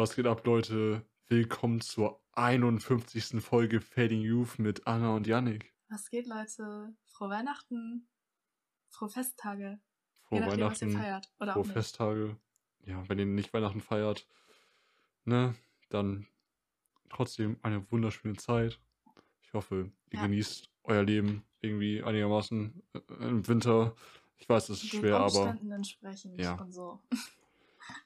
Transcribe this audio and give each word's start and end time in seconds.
Was 0.00 0.14
geht 0.14 0.28
ab, 0.28 0.46
Leute? 0.46 1.04
Willkommen 1.26 1.80
zur 1.80 2.22
51. 2.34 3.42
Folge 3.42 3.80
Fading 3.80 4.20
Youth 4.20 4.60
mit 4.60 4.86
Anna 4.86 5.16
und 5.16 5.26
Yannick. 5.26 5.74
Was 5.88 6.08
geht, 6.08 6.28
Leute? 6.28 6.94
Frohe 7.06 7.30
Weihnachten. 7.30 8.06
Frohe 8.90 9.08
Festtage. 9.08 9.80
Frohe 10.22 10.38
nachdem, 10.38 10.60
Weihnachten, 10.60 10.90
feiert. 10.92 11.32
Oder 11.40 11.54
frohe. 11.54 11.64
Festtage. 11.64 12.36
Ja, 12.84 13.08
wenn 13.08 13.18
ihr 13.18 13.26
nicht 13.26 13.52
Weihnachten 13.52 13.80
feiert, 13.80 14.28
ne, 15.24 15.56
dann 15.88 16.28
trotzdem 17.10 17.58
eine 17.62 17.90
wunderschöne 17.90 18.36
Zeit. 18.36 18.78
Ich 19.42 19.52
hoffe, 19.52 19.90
ihr 20.10 20.18
Ja. 20.20 20.26
genießt 20.26 20.70
euer 20.84 21.02
Leben 21.02 21.44
irgendwie 21.60 22.04
einigermaßen 22.04 22.84
äh, 22.94 22.98
im 23.24 23.48
Winter. 23.48 23.96
Ich 24.36 24.48
weiß, 24.48 24.68
es 24.68 24.84
ist 24.84 24.92
Den 24.92 25.00
schwer, 25.00 25.16
aber 25.16 25.24
Umständen 25.42 25.72
entsprechend 25.72 26.40
Ja. 26.40 26.54
und 26.54 26.70
so. 26.72 27.02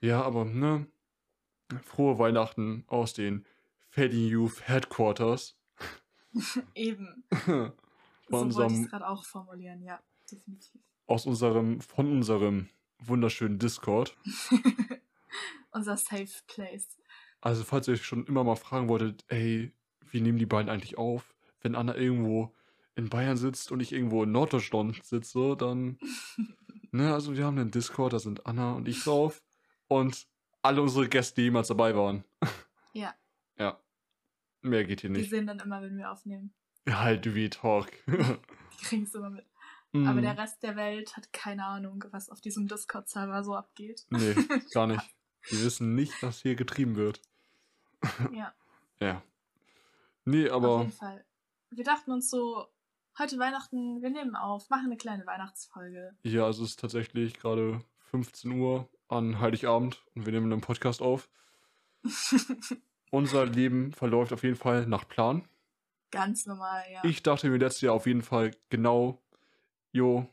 ja, 0.00 0.22
aber 0.22 0.46
ne, 0.46 0.86
frohe 1.80 2.18
Weihnachten 2.18 2.84
aus 2.86 3.14
den 3.14 3.44
Fading 3.90 4.26
Youth 4.26 4.66
Headquarters. 4.68 5.56
Eben. 6.74 7.24
Von 7.30 8.50
so 8.50 8.58
wollte 8.58 8.72
ich 8.72 8.78
unserem 8.78 8.84
es 8.84 8.90
gerade 8.90 9.08
auch 9.08 9.24
formulieren, 9.24 9.82
ja. 9.82 10.00
Definitiv. 10.30 10.80
aus 11.06 11.26
unserem, 11.26 11.80
von 11.82 12.10
unserem 12.10 12.68
wunderschönen 12.98 13.58
Discord. 13.58 14.16
Unser 15.72 15.96
Safe 15.96 16.28
Place. 16.46 16.98
Also, 17.40 17.64
falls 17.64 17.88
ihr 17.88 17.94
euch 17.94 18.04
schon 18.04 18.24
immer 18.26 18.44
mal 18.44 18.56
fragen 18.56 18.88
wolltet, 18.88 19.24
ey, 19.28 19.72
wie 20.10 20.20
nehmen 20.20 20.38
die 20.38 20.46
beiden 20.46 20.70
eigentlich 20.70 20.96
auf? 20.96 21.34
Wenn 21.60 21.74
Anna 21.74 21.96
irgendwo 21.96 22.54
in 22.94 23.08
Bayern 23.08 23.36
sitzt 23.36 23.72
und 23.72 23.80
ich 23.80 23.92
irgendwo 23.92 24.22
in 24.22 24.32
Norddeutschland 24.32 25.02
sitze, 25.04 25.56
dann, 25.56 25.98
ne, 26.90 27.12
also 27.12 27.36
wir 27.36 27.44
haben 27.44 27.58
einen 27.58 27.70
Discord, 27.70 28.12
da 28.12 28.18
sind 28.18 28.46
Anna 28.46 28.74
und 28.74 28.88
ich 28.88 29.02
drauf 29.04 29.42
und 29.88 30.26
alle 30.62 30.80
unsere 30.82 31.08
Gäste, 31.08 31.36
die 31.36 31.42
jemals 31.42 31.68
dabei 31.68 31.94
waren. 31.96 32.24
Ja, 32.94 33.14
Ja. 33.58 33.80
Mehr 34.60 34.84
geht 34.84 35.00
hier 35.00 35.10
die 35.10 35.18
nicht. 35.20 35.30
sehen 35.30 35.46
dann 35.46 35.58
immer, 35.60 35.80
wenn 35.82 35.96
wir 35.96 36.10
aufnehmen. 36.12 36.52
Halt 36.88 37.34
wie 37.34 37.48
Talk. 37.48 37.90
Die 38.06 38.84
kriegen 38.84 39.04
es 39.04 39.14
immer 39.14 39.30
mit. 39.30 39.46
Mm, 39.92 40.06
Aber 40.06 40.20
der 40.20 40.36
Rest 40.36 40.62
der 40.62 40.76
Welt 40.76 41.16
hat 41.16 41.32
keine 41.32 41.64
Ahnung, 41.64 42.04
was 42.10 42.28
auf 42.28 42.40
diesem 42.42 42.68
Discord-Server 42.68 43.42
so 43.44 43.54
abgeht. 43.54 44.04
Nee, 44.10 44.34
gar 44.74 44.86
nicht. 44.86 45.02
Die 45.50 45.62
wissen 45.64 45.94
nicht, 45.94 46.22
was 46.22 46.40
hier 46.42 46.54
getrieben 46.54 46.96
wird. 46.96 47.20
Ja, 48.32 48.52
Ja. 49.00 49.22
Nee, 50.24 50.50
auf 50.50 50.62
aber. 50.62 50.78
jeden 50.80 50.92
Fall. 50.92 51.24
Wir 51.70 51.84
dachten 51.84 52.12
uns 52.12 52.28
so, 52.30 52.66
heute 53.18 53.38
Weihnachten, 53.38 54.02
wir 54.02 54.10
nehmen 54.10 54.36
auf, 54.36 54.68
machen 54.70 54.86
eine 54.86 54.96
kleine 54.96 55.26
Weihnachtsfolge. 55.26 56.14
Ja, 56.22 56.48
es 56.48 56.58
ist 56.58 56.78
tatsächlich 56.78 57.34
gerade 57.38 57.80
15 58.10 58.52
Uhr 58.52 58.88
an 59.12 59.38
Heiligabend 59.40 60.04
und 60.14 60.26
wir 60.26 60.32
nehmen 60.32 60.52
einen 60.52 60.60
Podcast 60.60 61.02
auf. 61.02 61.28
Unser 63.10 63.46
Leben 63.46 63.92
verläuft 63.92 64.32
auf 64.32 64.42
jeden 64.42 64.56
Fall 64.56 64.86
nach 64.86 65.06
Plan. 65.06 65.46
Ganz 66.10 66.46
normal, 66.46 66.84
ja. 66.90 67.04
Ich 67.04 67.22
dachte 67.22 67.48
mir 67.48 67.58
letztes 67.58 67.82
Jahr 67.82 67.94
auf 67.94 68.06
jeden 68.06 68.22
Fall 68.22 68.52
genau, 68.70 69.22
jo, 69.92 70.26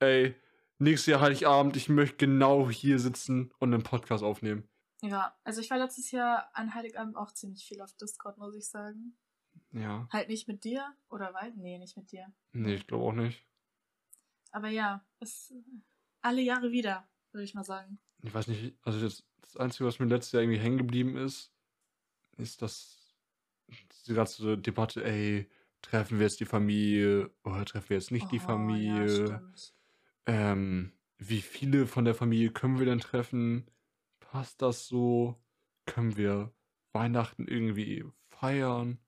ey, 0.00 0.34
nächstes 0.78 1.06
Jahr 1.12 1.20
Heiligabend, 1.20 1.76
ich 1.76 1.88
möchte 1.88 2.16
genau 2.16 2.70
hier 2.70 2.98
sitzen 2.98 3.52
und 3.58 3.72
einen 3.72 3.82
Podcast 3.82 4.22
aufnehmen. 4.24 4.68
Ja, 5.02 5.36
also 5.44 5.60
ich 5.60 5.70
war 5.70 5.78
letztes 5.78 6.10
Jahr 6.10 6.50
an 6.54 6.74
Heiligabend 6.74 7.16
auch 7.16 7.32
ziemlich 7.32 7.64
viel 7.64 7.80
auf 7.80 7.92
Discord, 7.94 8.36
muss 8.38 8.54
ich 8.54 8.68
sagen. 8.68 9.16
Ja, 9.72 10.08
Halt 10.12 10.28
nicht 10.28 10.48
mit 10.48 10.64
dir, 10.64 10.84
oder 11.10 11.32
weil? 11.34 11.52
Nee, 11.56 11.78
nicht 11.78 11.96
mit 11.96 12.10
dir. 12.10 12.32
nee, 12.52 12.74
ich 12.74 12.86
glaube 12.86 13.04
auch 13.04 13.12
nicht. 13.12 13.44
Aber 14.50 14.68
ja, 14.68 15.04
es 15.20 15.52
alle 16.22 16.40
Jahre 16.40 16.70
wieder, 16.70 17.06
würde 17.32 17.44
ich 17.44 17.54
mal 17.54 17.64
sagen. 17.64 17.98
Ich 18.22 18.34
weiß 18.34 18.48
nicht, 18.48 18.74
also 18.82 19.00
das, 19.00 19.24
das 19.42 19.56
Einzige, 19.56 19.86
was 19.86 19.98
mir 19.98 20.06
letztes 20.06 20.32
Jahr 20.32 20.42
irgendwie 20.42 20.60
hängen 20.60 20.78
geblieben 20.78 21.16
ist, 21.16 21.52
ist, 22.36 22.62
dass 22.62 23.14
diese 24.00 24.14
ganze 24.14 24.58
Debatte, 24.58 25.04
ey, 25.04 25.48
treffen 25.82 26.18
wir 26.18 26.26
jetzt 26.26 26.40
die 26.40 26.44
Familie 26.44 27.30
oder 27.44 27.64
treffen 27.64 27.90
wir 27.90 27.96
jetzt 27.96 28.10
nicht 28.10 28.30
die 28.32 28.36
Oh, 28.36 28.40
Ja, 28.40 28.44
Familie? 28.46 29.26
stimmt. 29.26 29.74
ähm, 30.26 30.92
wie 31.18 31.40
viele 31.42 31.86
von 31.86 32.04
der 32.04 32.14
Familie 32.14 32.50
können 32.50 32.78
wir 32.78 32.86
denn 32.86 33.00
treffen? 33.00 33.70
Passt 34.20 34.62
das 34.62 34.86
so? 34.86 35.36
Können 35.86 36.16
wir 36.16 36.52
Weihnachten 36.92 37.46
irgendwie 37.48 38.04
feiern? 38.28 38.98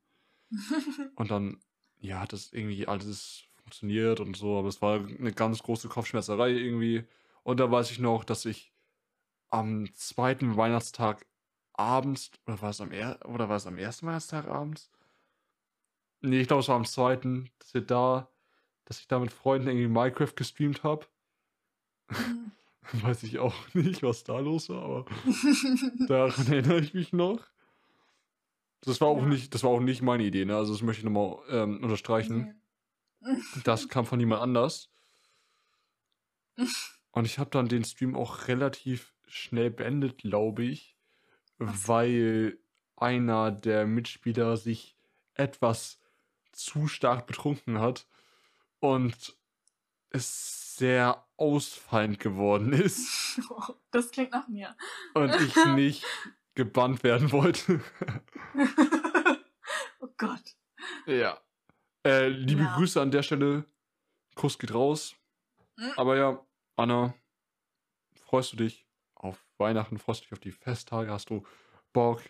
Und 1.16 1.30
dann, 1.30 1.60
ja, 1.98 2.20
hat 2.20 2.32
das 2.32 2.52
irgendwie 2.52 2.88
alles 2.88 3.44
funktioniert 3.54 4.18
und 4.20 4.36
so, 4.36 4.58
aber 4.58 4.68
es 4.68 4.82
war 4.82 5.04
eine 5.04 5.32
ganz 5.32 5.62
große 5.62 5.88
Kopfschmerzerei 5.88 6.50
irgendwie. 6.50 7.04
Und 7.42 7.60
da 7.60 7.70
weiß 7.70 7.90
ich 7.90 7.98
noch, 7.98 8.24
dass 8.24 8.44
ich 8.44 8.72
am 9.48 9.92
zweiten 9.94 10.56
Weihnachtstag 10.56 11.26
abends, 11.72 12.30
oder 12.46 12.60
war 12.62 12.70
es 12.70 12.80
am, 12.80 12.92
er 12.92 13.18
oder 13.28 13.48
war 13.48 13.56
es 13.56 13.66
am 13.66 13.78
ersten 13.78 14.06
Weihnachtstag 14.06 14.46
abends? 14.46 14.90
Nee, 16.20 16.40
ich 16.40 16.48
glaube, 16.48 16.60
es 16.60 16.68
war 16.68 16.76
am 16.76 16.84
zweiten, 16.84 17.50
dass 17.58 17.72
wir 17.74 17.80
da, 17.80 18.30
dass 18.84 19.00
ich 19.00 19.08
da 19.08 19.18
mit 19.18 19.32
Freunden 19.32 19.68
irgendwie 19.68 19.88
Minecraft 19.88 20.34
gestreamt 20.36 20.82
habe. 20.84 21.06
Weiß 22.92 23.22
ich 23.22 23.38
auch 23.38 23.54
nicht, 23.74 24.02
was 24.02 24.24
da 24.24 24.38
los 24.40 24.68
war, 24.68 24.82
aber 24.82 25.04
daran 26.08 26.46
erinnere 26.48 26.80
ich 26.80 26.92
mich 26.92 27.12
noch. 27.12 27.46
Das 28.82 29.00
war 29.00 29.08
auch 29.08 29.18
Ja. 29.22 29.26
nicht, 29.26 29.54
das 29.54 29.62
war 29.62 29.70
auch 29.70 29.80
nicht 29.80 30.02
meine 30.02 30.24
Idee, 30.24 30.44
ne? 30.44 30.56
Also 30.56 30.72
das 30.72 30.82
möchte 30.82 31.00
ich 31.00 31.04
nochmal 31.04 31.38
ähm, 31.48 31.82
unterstreichen. 31.82 32.60
Nee. 33.20 33.40
Das 33.64 33.88
kam 33.88 34.06
von 34.06 34.18
jemand 34.20 34.42
anders. 34.42 34.90
Und 37.12 37.24
ich 37.24 37.38
habe 37.38 37.50
dann 37.50 37.68
den 37.68 37.84
Stream 37.84 38.14
auch 38.16 38.48
relativ 38.48 39.14
schnell 39.26 39.70
beendet, 39.70 40.18
glaube 40.18 40.64
ich, 40.64 40.96
so. 41.58 41.66
weil 41.86 42.58
einer 42.96 43.50
der 43.50 43.86
Mitspieler 43.86 44.56
sich 44.56 44.96
etwas 45.34 46.00
zu 46.52 46.88
stark 46.88 47.26
betrunken 47.26 47.78
hat 47.80 48.06
und 48.80 49.36
es 50.10 50.76
sehr 50.76 51.26
ausfallend 51.36 52.18
geworden 52.18 52.72
ist 52.72 53.40
Das 53.90 54.10
klingt 54.10 54.32
nach 54.32 54.48
mir. 54.48 54.76
und 55.14 55.34
ich 55.40 55.54
nicht 55.74 56.04
gebannt 56.54 57.02
werden 57.04 57.32
wollte. 57.32 57.80
oh 60.00 60.08
Gott. 60.18 60.56
ja. 61.06 61.40
Äh, 62.04 62.28
liebe 62.28 62.62
Ja. 62.62 62.74
Grüße 62.76 63.00
an 63.00 63.10
der 63.10 63.22
Stelle. 63.22 63.64
Kuss 64.34 64.58
geht 64.58 64.74
raus. 64.74 65.14
Mhm. 65.76 65.92
Aber 65.96 66.16
ja, 66.16 66.46
Anna, 66.80 67.12
freust 68.14 68.54
du 68.54 68.56
dich 68.56 68.88
auf 69.14 69.44
Weihnachten? 69.58 69.98
Freust 69.98 70.22
du 70.22 70.24
dich 70.24 70.32
auf 70.32 70.38
die 70.38 70.50
Festtage? 70.50 71.10
Hast 71.10 71.28
du 71.28 71.42
Bock? 71.92 72.22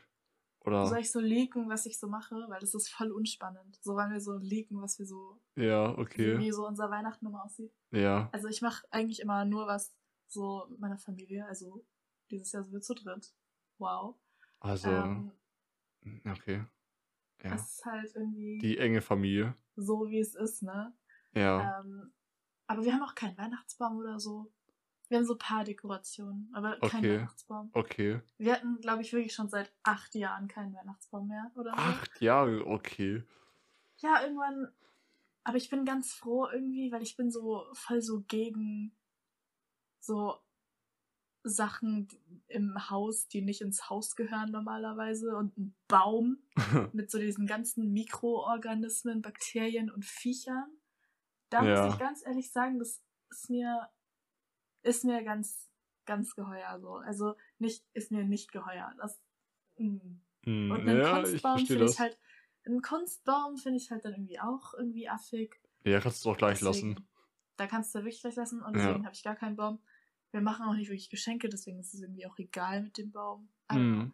Oder 0.65 0.89
Soll 0.89 0.99
ich 0.99 1.13
so 1.13 1.21
leaken, 1.21 1.69
was 1.69 1.87
ich 1.87 2.01
so 2.01 2.09
mache? 2.09 2.35
Weil 2.49 2.59
das 2.59 2.75
ist 2.75 2.89
voll 2.89 3.13
unspannend. 3.13 3.79
So 3.81 3.95
wollen 3.95 4.11
wir 4.11 4.21
so 4.21 4.37
leaken, 4.39 4.83
was 4.83 4.99
wir 4.99 5.07
so, 5.07 5.41
ja, 5.55 5.97
wie, 5.97 6.01
okay. 6.01 6.39
wie 6.39 6.51
so 6.51 6.67
unser 6.67 6.91
Weihnachten 6.91 7.27
immer 7.27 7.45
aussieht. 7.45 7.73
Ja. 7.93 8.29
Also 8.33 8.49
ich 8.49 8.61
mache 8.61 8.85
eigentlich 8.91 9.21
immer 9.21 9.45
nur 9.45 9.69
was 9.69 9.95
so 10.27 10.67
mit 10.69 10.81
meiner 10.81 10.99
Familie. 10.99 11.47
Also 11.47 11.87
dieses 12.33 12.51
Jahr 12.51 12.65
sind 12.65 12.73
wir 12.73 12.81
zu 12.81 12.95
dritt. 12.95 13.33
Wow. 13.79 14.17
Also, 14.59 14.91
Ähm, 14.91 15.31
okay. 16.29 16.65
Ja. 17.45 17.55
Es 17.55 17.77
ist 17.77 17.85
halt 17.85 18.11
irgendwie 18.17 18.59
Die 18.59 18.79
enge 18.79 19.01
Familie. 19.01 19.55
so, 19.77 20.09
wie 20.09 20.19
es 20.19 20.35
ist, 20.35 20.65
ne? 20.65 20.93
Ja. 21.35 21.79
Ähm, 21.79 22.13
aber 22.71 22.85
wir 22.85 22.93
haben 22.95 23.03
auch 23.03 23.17
keinen 23.17 23.37
Weihnachtsbaum 23.37 23.99
oder 23.99 24.21
so. 24.21 24.49
Wir 25.09 25.19
haben 25.19 25.25
so 25.25 25.35
ein 25.35 25.39
paar 25.39 25.65
Dekorationen, 25.65 26.49
aber 26.55 26.79
keinen 26.79 27.05
Okay. 27.05 27.17
Weihnachtsbaum. 27.17 27.71
Okay. 27.73 28.21
Wir 28.39 28.53
hatten, 28.55 28.81
glaube 28.81 29.03
ich, 29.03 29.13
wirklich 29.13 29.35
schon 29.35 29.49
seit 29.49 29.73
acht 29.83 30.15
Jahren 30.15 30.47
keinen 30.47 30.73
Weihnachtsbaum 30.73 31.27
mehr, 31.27 31.51
oder 31.57 31.73
so. 31.73 31.77
Acht 31.79 32.21
Jahre, 32.21 32.65
okay. 32.65 33.25
Ja, 33.97 34.23
irgendwann. 34.23 34.69
Aber 35.43 35.57
ich 35.57 35.69
bin 35.69 35.85
ganz 35.85 36.13
froh 36.15 36.47
irgendwie, 36.47 36.93
weil 36.93 37.03
ich 37.03 37.17
bin 37.17 37.33
so 37.33 37.67
voll 37.73 38.03
so 38.03 38.21
gegen 38.29 38.93
so 39.99 40.37
Sachen 41.43 42.07
im 42.47 42.89
Haus, 42.89 43.27
die 43.27 43.43
nicht 43.43 43.63
ins 43.63 43.91
Haus 43.91 44.15
gehören 44.15 44.53
normalerweise. 44.53 45.35
Und 45.35 45.59
ein 45.59 45.75
Baum 45.89 46.39
mit 46.93 47.11
so 47.11 47.19
diesen 47.19 47.49
ganzen 47.49 47.93
Mikroorganismen, 47.93 49.23
Bakterien 49.23 49.91
und 49.91 50.05
Viechern. 50.05 50.71
Da 51.51 51.63
Ja. 51.65 51.85
muss 51.85 51.95
ich 51.95 52.01
ganz 52.01 52.25
ehrlich 52.27 52.51
sagen, 52.51 52.79
das 52.79 53.03
ist 53.31 53.51
mir, 53.51 53.89
ist 54.83 55.05
mir 55.05 55.23
ganz, 55.23 55.71
ganz 56.07 56.35
geheuer 56.35 56.81
so. 56.81 56.95
Also 56.97 57.35
nicht, 57.59 57.85
ist 57.93 58.11
mir 58.11 58.25
nicht 58.25 58.51
geheuer. 58.53 58.93
Das, 58.99 59.21
mm. 59.77 59.99
Hm, 60.45 60.71
Und 60.71 60.89
einen 60.89 61.01
ja, 61.01 61.13
Kunstbaum 61.21 61.59
finde 61.67 61.85
ich 61.85 61.99
halt, 62.01 62.19
einen 62.65 62.81
Kunstbaum 62.83 63.57
finde 63.59 63.77
ich 63.79 63.91
halt 63.91 64.05
dann 64.05 64.13
irgendwie 64.15 64.41
auch 64.41 64.73
irgendwie 64.75 65.09
affig. 65.09 65.61
ja, 65.85 66.01
kannst 66.01 66.25
du 66.25 66.31
doch 66.31 66.37
gleich 66.39 66.61
Deswegen- 66.61 66.95
lassen. 66.95 67.07
Da 67.57 67.67
kannst 67.67 67.95
du 67.95 67.99
wirklich 67.99 68.23
gleich 68.23 68.37
lassen 68.37 68.63
und 68.63 68.75
Ja. 68.75 68.87
deswegen 68.87 69.05
habe 69.05 69.15
ich 69.15 69.23
gar 69.23 69.37
keinen 69.37 69.57
Baum. 69.57 69.83
Wir 70.31 70.41
machen 70.41 70.65
auch 70.67 70.73
nicht 70.75 70.89
wirklich 70.89 71.11
Geschenke, 71.11 71.49
deswegen 71.51 71.79
ist 71.81 71.93
es 71.93 72.01
irgendwie 72.01 72.27
auch 72.27 72.39
egal 72.39 72.83
mit 72.83 72.97
dem 72.97 73.11
Baum. 73.11 73.51
Hm. 73.71 74.13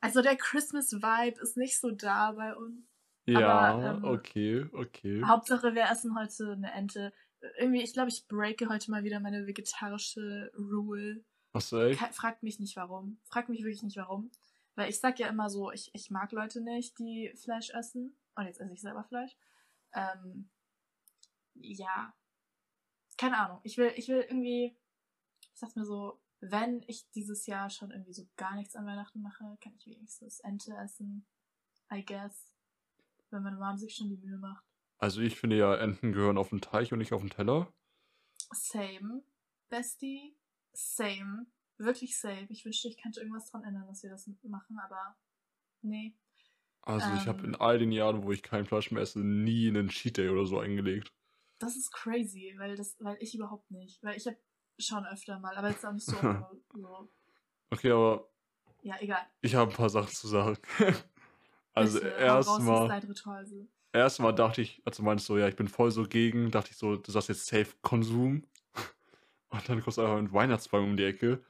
Also 0.00 0.22
der 0.22 0.36
Christmas-Vibe 0.36 1.40
ist 1.40 1.56
nicht 1.56 1.78
so 1.78 1.90
da 1.92 2.32
bei 2.32 2.54
uns. 2.56 2.84
Ja, 3.26 3.74
Aber, 3.74 3.96
ähm, 3.96 4.04
okay, 4.04 4.66
okay. 4.72 5.22
Hauptsache, 5.24 5.74
wir 5.74 5.84
essen 5.90 6.16
heute 6.18 6.52
eine 6.52 6.72
Ente. 6.72 7.12
Irgendwie, 7.58 7.82
ich 7.82 7.92
glaube, 7.92 8.08
ich 8.10 8.26
breake 8.28 8.68
heute 8.68 8.90
mal 8.90 9.04
wieder 9.04 9.20
meine 9.20 9.46
vegetarische 9.46 10.52
Rule. 10.56 11.24
Du 11.52 11.80
echt? 11.80 12.00
Ke- 12.00 12.12
Fragt 12.12 12.42
mich 12.42 12.58
nicht 12.58 12.76
warum. 12.76 13.20
Fragt 13.24 13.48
mich 13.48 13.60
wirklich 13.60 13.82
nicht 13.82 13.96
warum. 13.96 14.30
Weil 14.74 14.90
ich 14.90 14.98
sag 14.98 15.18
ja 15.18 15.28
immer 15.28 15.48
so, 15.50 15.70
ich, 15.70 15.90
ich 15.94 16.10
mag 16.10 16.32
Leute 16.32 16.60
nicht, 16.60 16.98
die 16.98 17.32
Fleisch 17.36 17.70
essen. 17.70 18.18
Und 18.34 18.46
jetzt 18.46 18.60
esse 18.60 18.72
ich 18.74 18.80
selber 18.80 19.04
Fleisch. 19.04 19.36
Ähm, 19.94 20.50
ja. 21.54 22.14
Keine 23.16 23.38
Ahnung. 23.38 23.60
Ich 23.62 23.78
will, 23.78 23.92
ich 23.96 24.08
will 24.08 24.22
irgendwie, 24.22 24.76
ich 25.52 25.58
sag's 25.60 25.76
mir 25.76 25.84
so, 25.84 26.20
wenn 26.40 26.82
ich 26.88 27.08
dieses 27.10 27.46
Jahr 27.46 27.70
schon 27.70 27.90
irgendwie 27.90 28.12
so 28.12 28.26
gar 28.36 28.54
nichts 28.56 28.74
an 28.74 28.86
Weihnachten 28.86 29.22
mache, 29.22 29.56
kann 29.60 29.74
ich 29.78 29.86
wenigstens 29.86 30.40
Ente 30.40 30.74
essen. 30.76 31.24
I 31.92 32.04
guess. 32.04 32.52
Wenn 33.34 33.42
meine 33.42 33.56
Mom 33.56 33.76
sich 33.76 33.94
schon 33.96 34.08
die 34.08 34.16
Mühe 34.16 34.38
macht. 34.38 34.64
Also 34.98 35.20
ich 35.20 35.38
finde 35.38 35.56
ja, 35.58 35.74
Enten 35.74 36.12
gehören 36.12 36.38
auf 36.38 36.50
den 36.50 36.60
Teich 36.60 36.92
und 36.92 36.98
nicht 37.00 37.12
auf 37.12 37.20
den 37.20 37.30
Teller. 37.30 37.72
Same. 38.52 39.22
Bestie. 39.68 40.36
Same. 40.72 41.46
Wirklich 41.76 42.16
same. 42.18 42.46
Ich 42.48 42.64
wünschte, 42.64 42.88
ich 42.88 43.02
könnte 43.02 43.20
irgendwas 43.20 43.50
dran 43.50 43.64
ändern, 43.64 43.86
dass 43.88 44.02
wir 44.04 44.10
das 44.10 44.30
machen, 44.44 44.78
aber 44.78 45.16
nee. 45.82 46.16
Also 46.82 47.12
ich 47.14 47.26
habe 47.26 47.40
in 47.40 47.54
Ähm. 47.54 47.60
all 47.60 47.78
den 47.78 47.90
Jahren, 47.92 48.22
wo 48.22 48.30
ich 48.30 48.42
kein 48.42 48.66
Fleisch 48.66 48.90
mehr 48.92 49.02
esse, 49.02 49.18
nie 49.20 49.68
einen 49.68 49.88
Cheat 49.88 50.18
Day 50.18 50.28
oder 50.28 50.44
so 50.46 50.58
eingelegt. 50.60 51.12
Das 51.58 51.76
ist 51.76 51.90
crazy, 51.92 52.54
weil 52.58 52.76
das, 52.76 52.96
weil 53.00 53.16
ich 53.20 53.34
überhaupt 53.34 53.70
nicht. 53.70 54.02
Weil 54.02 54.16
ich 54.16 54.26
habe 54.26 54.36
schon 54.78 55.04
öfter 55.06 55.38
mal, 55.40 55.56
aber 55.56 55.70
jetzt 55.70 55.84
auch 55.84 55.92
nicht 55.92 56.06
so, 56.06 56.14
so. 56.74 57.08
Okay, 57.70 57.90
aber 57.90 58.30
Ja, 58.82 58.96
egal. 59.00 59.26
ich 59.40 59.54
habe 59.54 59.70
ein 59.70 59.76
paar 59.76 59.90
Sachen 59.90 60.12
zu 60.12 60.28
sagen. 60.28 60.58
also 61.74 61.98
erstmal, 61.98 63.46
so. 63.46 63.68
erstmal 63.92 64.34
dachte 64.34 64.62
ich, 64.62 64.80
als 64.84 64.96
du 64.96 65.02
meinst 65.02 65.26
so, 65.26 65.36
ja, 65.36 65.48
ich 65.48 65.56
bin 65.56 65.68
voll 65.68 65.90
so 65.90 66.04
gegen, 66.04 66.50
dachte 66.50 66.70
ich 66.70 66.76
so, 66.76 66.96
du 66.96 67.10
sagst 67.10 67.28
jetzt 67.28 67.46
Safe 67.46 67.68
Konsum. 67.82 68.44
Und 69.50 69.68
dann 69.68 69.82
kommst 69.82 69.98
du 69.98 70.02
einfach 70.02 70.20
mit 70.22 70.32
Weihnachtsbaum 70.32 70.90
um 70.90 70.96
die 70.96 71.04
Ecke. 71.04 71.42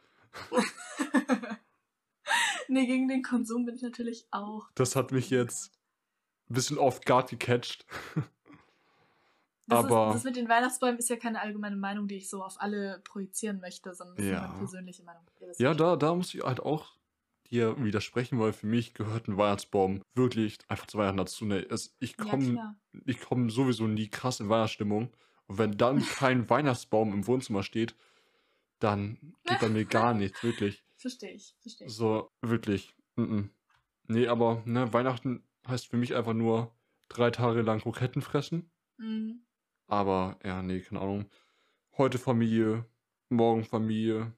nee, 2.68 2.86
gegen 2.86 3.08
den 3.08 3.22
Konsum 3.22 3.64
bin 3.64 3.74
ich 3.74 3.82
natürlich 3.82 4.26
auch. 4.30 4.68
Das 4.74 4.96
hat 4.96 5.12
mich 5.12 5.30
jetzt 5.30 5.72
ein 6.50 6.54
bisschen 6.54 6.78
off 6.78 7.00
guard 7.02 7.30
gecatcht. 7.30 7.86
Das, 9.66 9.82
aber- 9.86 10.08
ist, 10.08 10.16
das 10.16 10.24
mit 10.24 10.36
den 10.36 10.46
Weihnachtsbäumen 10.46 10.98
ist 10.98 11.08
ja 11.08 11.16
keine 11.16 11.40
allgemeine 11.40 11.76
Meinung, 11.76 12.06
die 12.06 12.16
ich 12.16 12.28
so 12.28 12.44
auf 12.44 12.60
alle 12.60 13.00
projizieren 13.02 13.60
möchte, 13.60 13.94
sondern 13.94 14.16
das 14.16 14.26
Ja. 14.26 14.32
ist 14.34 14.42
meine 14.42 14.58
persönliche 14.58 15.02
Meinung. 15.04 15.22
Ja, 15.56 15.72
da, 15.72 15.96
da 15.96 16.14
muss 16.14 16.34
ich 16.34 16.42
halt 16.42 16.60
auch 16.60 16.93
dir 17.54 17.82
widersprechen, 17.82 18.38
weil 18.38 18.52
für 18.52 18.66
mich 18.66 18.94
gehört 18.94 19.28
ein 19.28 19.36
Weihnachtsbaum 19.36 20.02
wirklich 20.14 20.58
einfach 20.68 20.86
zu 20.86 20.98
Weihnachten 20.98 21.18
dazu. 21.18 21.46
Ne, 21.46 21.66
es, 21.70 21.96
ich 22.00 22.16
Ja, 22.18 22.24
komme 22.24 22.76
ich 23.06 23.20
komme 23.20 23.50
sowieso 23.50 23.86
nie 23.86 24.08
krass 24.08 24.40
in 24.40 24.48
Weihnachtsstimmung. 24.48 25.10
Und 25.46 25.58
wenn 25.58 25.76
dann 25.76 25.98
kein 26.18 26.48
Weihnachtsbaum 26.50 27.12
im 27.12 27.26
Wohnzimmer 27.26 27.62
steht, 27.62 27.94
dann 28.80 29.34
geht 29.44 29.60
bei 29.60 29.68
mir 29.68 29.84
gar 29.84 30.14
nichts, 30.14 30.42
wirklich. 30.42 30.84
Verstehe 30.96 31.32
ich, 31.32 31.54
verstehe 31.60 31.86
ich. 31.86 31.92
So, 31.92 32.30
wirklich. 32.40 32.94
Mm 33.16 33.22
-mm. 33.22 33.48
Nee, 34.06 34.28
aber 34.28 34.62
ne, 34.64 34.92
Weihnachten 34.92 35.42
heißt 35.66 35.88
für 35.88 35.96
mich 35.96 36.14
einfach 36.14 36.34
nur 36.34 36.74
drei 37.08 37.30
Tage 37.30 37.62
lang 37.62 37.80
Kroketten 37.80 38.22
fressen. 38.22 38.70
Mhm. 38.98 39.44
Aber 39.86 40.38
ja, 40.44 40.62
nee, 40.62 40.80
keine 40.80 41.00
Ahnung. 41.00 41.30
Heute 41.96 42.18
Familie, 42.18 42.86
morgen 43.28 43.64
Familie, 43.64 44.32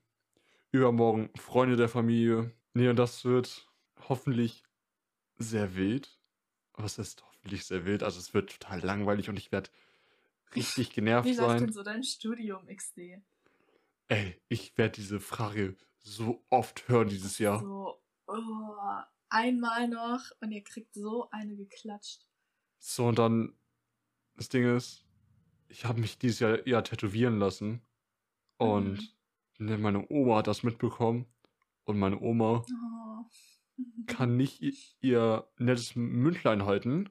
übermorgen 0.72 1.30
Freunde 1.36 1.76
der 1.76 1.88
Familie. 1.88 2.52
Nee, 2.76 2.90
und 2.90 2.96
das 2.96 3.24
wird 3.24 3.66
hoffentlich 4.06 4.62
sehr 5.38 5.76
wild. 5.76 6.20
Was 6.74 6.98
ist 6.98 7.24
hoffentlich 7.24 7.64
sehr 7.64 7.86
wild? 7.86 8.02
Also 8.02 8.18
es 8.18 8.34
wird 8.34 8.50
total 8.50 8.80
langweilig 8.80 9.30
und 9.30 9.38
ich 9.38 9.50
werde 9.50 9.70
richtig 10.54 10.92
genervt 10.92 11.26
Wie 11.26 11.32
läuft 11.32 11.60
denn 11.60 11.68
sein. 11.68 11.72
so 11.72 11.82
dein 11.82 12.04
Studium 12.04 12.66
XD? 12.66 13.22
Ey, 14.08 14.38
ich 14.48 14.76
werde 14.76 14.92
diese 14.92 15.20
Frage 15.20 15.74
so 16.00 16.44
oft 16.50 16.86
hören 16.86 17.08
dieses 17.08 17.38
Jahr. 17.38 17.60
So, 17.60 17.98
oh, 18.26 18.74
einmal 19.30 19.88
noch 19.88 20.20
und 20.40 20.52
ihr 20.52 20.62
kriegt 20.62 20.92
so 20.92 21.30
eine 21.30 21.56
geklatscht. 21.56 22.26
So, 22.78 23.06
und 23.06 23.18
dann, 23.18 23.58
das 24.34 24.50
Ding 24.50 24.76
ist, 24.76 25.02
ich 25.68 25.86
habe 25.86 25.98
mich 25.98 26.18
dieses 26.18 26.40
Jahr 26.40 26.68
ja 26.68 26.82
tätowieren 26.82 27.38
lassen. 27.38 27.80
Und 28.58 29.16
ne, 29.56 29.78
meine 29.78 30.06
Oma 30.10 30.36
hat 30.36 30.46
das 30.46 30.62
mitbekommen. 30.62 31.24
Und 31.86 31.98
meine 31.98 32.20
Oma 32.20 32.64
Oh. 32.70 33.24
kann 34.06 34.36
nicht 34.36 34.62
ihr 35.00 35.46
nettes 35.58 35.96
Mündlein 35.96 36.64
halten. 36.64 37.10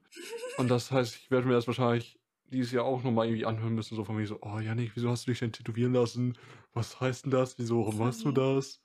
Und 0.58 0.70
das 0.70 0.92
heißt, 0.92 1.16
ich 1.16 1.32
werde 1.32 1.48
mir 1.48 1.54
das 1.54 1.68
wahrscheinlich 1.68 2.20
dieses 2.52 2.72
Jahr 2.72 2.86
auch 2.86 3.04
nochmal 3.04 3.28
irgendwie 3.28 3.46
anhören 3.46 3.76
müssen. 3.76 3.96
So 3.96 4.04
von 4.04 4.16
mir 4.16 4.26
so, 4.28 4.40
oh 4.42 4.60
Janik, 4.60 4.92
wieso 4.96 5.10
hast 5.10 5.26
du 5.28 5.32
dich 5.32 5.40
denn 5.40 5.52
tätowieren 5.52 5.94
lassen? 5.94 6.38
Was 6.74 7.00
heißt 7.00 7.26
denn 7.26 7.32
das? 7.32 7.58
Wieso, 7.60 7.86
warum 7.86 8.00
machst 8.00 8.24
du 8.26 8.32
das? 8.32 8.82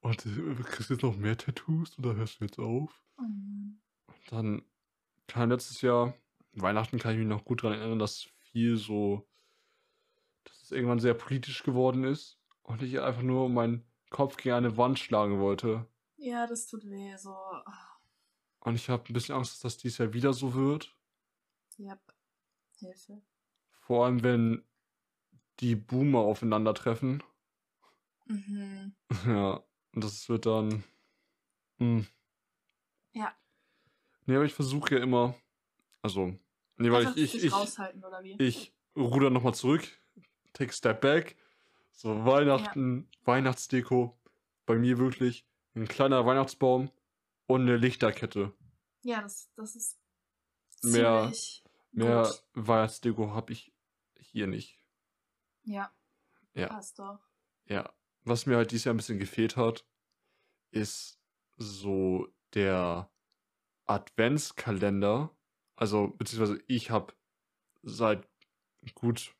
Und 0.00 0.24
äh, 0.26 0.54
kriegst 0.62 0.90
du 0.90 0.94
jetzt 0.94 1.02
noch 1.02 1.16
mehr 1.16 1.36
Tattoos 1.36 1.98
oder 1.98 2.14
hörst 2.16 2.40
du 2.40 2.44
jetzt 2.44 2.58
auf? 2.58 3.02
Mann. 3.16 3.80
Und 4.08 4.32
dann 4.32 4.62
kam 5.26 5.50
letztes 5.50 5.82
Jahr, 5.82 6.14
Weihnachten 6.54 6.98
kann 6.98 7.12
ich 7.12 7.18
mich 7.18 7.28
noch 7.28 7.44
gut 7.44 7.62
daran 7.62 7.78
erinnern, 7.78 7.98
dass 7.98 8.28
viel 8.50 8.76
so, 8.76 9.28
dass 10.44 10.62
es 10.62 10.72
irgendwann 10.72 10.98
sehr 11.00 11.14
politisch 11.14 11.62
geworden 11.62 12.04
ist 12.04 12.38
und 12.62 12.82
ich 12.82 13.00
einfach 13.00 13.22
nur 13.22 13.48
meinen 13.48 13.84
Kopf 14.10 14.36
gegen 14.36 14.54
eine 14.56 14.76
Wand 14.76 14.98
schlagen 14.98 15.40
wollte. 15.40 15.86
Ja, 16.16 16.46
das 16.46 16.66
tut 16.66 16.84
weh. 16.84 17.16
So, 17.16 17.34
Und 18.60 18.74
ich 18.74 18.88
habe 18.90 19.04
ein 19.08 19.12
bisschen 19.12 19.34
Angst, 19.34 19.52
dass 19.54 19.60
das 19.60 19.78
dieses 19.78 19.98
Jahr 19.98 20.12
wieder 20.12 20.32
so 20.32 20.54
wird. 20.54 20.94
yep. 21.78 22.00
Hilfe. 22.78 23.22
Vor 23.80 24.04
allem, 24.06 24.22
wenn 24.22 24.64
die 25.60 25.76
Boomer 25.76 26.20
aufeinandertreffen. 26.20 27.22
Mhm. 28.26 28.94
Ja, 29.26 29.62
und 29.92 30.04
das 30.04 30.28
wird 30.28 30.46
dann. 30.46 30.84
Hm. 31.78 32.06
Ja. 33.12 33.34
Nee, 34.26 34.36
aber 34.36 34.44
ich 34.44 34.54
versuche 34.54 34.94
ja 34.96 35.02
immer. 35.02 35.34
Also. 36.02 36.38
Nee, 36.76 36.90
weil 36.92 37.06
Einfach 37.06 37.16
ich, 37.16 37.34
ich, 37.34 37.44
ich, 37.44 37.52
wie? 37.52 38.36
ich 38.42 38.72
ruder 38.96 39.30
nochmal 39.30 39.54
zurück, 39.54 39.86
take 40.52 40.70
a 40.70 40.72
step 40.72 41.00
back. 41.00 41.36
So 42.00 42.24
Weihnachten, 42.24 43.10
Weihnachtsdeko. 43.24 44.18
Bei 44.64 44.76
mir 44.78 44.96
wirklich 44.96 45.46
ein 45.74 45.86
kleiner 45.86 46.24
Weihnachtsbaum 46.24 46.90
und 47.46 47.60
eine 47.60 47.76
Lichterkette. 47.76 48.54
ja, 49.02 49.20
das, 49.20 49.52
das 49.54 49.76
ist 49.76 50.00
Mehr- 50.82 51.30
Mehr 51.92 52.22
gut. 52.22 52.44
Weihnachtsdeko 52.54 53.34
habe 53.34 53.52
ich 53.52 53.74
hier 54.18 54.46
nicht. 54.46 54.80
Ja, 55.64 55.92
Ja. 56.54 56.68
passt 56.68 56.98
doch. 56.98 57.20
Ja. 57.66 57.92
Was 58.24 58.46
mir 58.46 58.56
halt 58.56 58.70
dieses 58.70 58.84
Jahr 58.84 58.94
ein 58.94 58.96
bisschen 58.96 59.18
gefehlt 59.18 59.56
hat, 59.58 59.86
ist 60.70 61.20
so 61.58 62.28
der 62.54 63.10
Adventskalender. 63.84 65.36
Also, 65.76 66.08
beziehungsweise 66.08 66.62
ich 66.66 66.90
habe 66.90 67.12
seit 67.82 68.26
gut, 68.94 69.34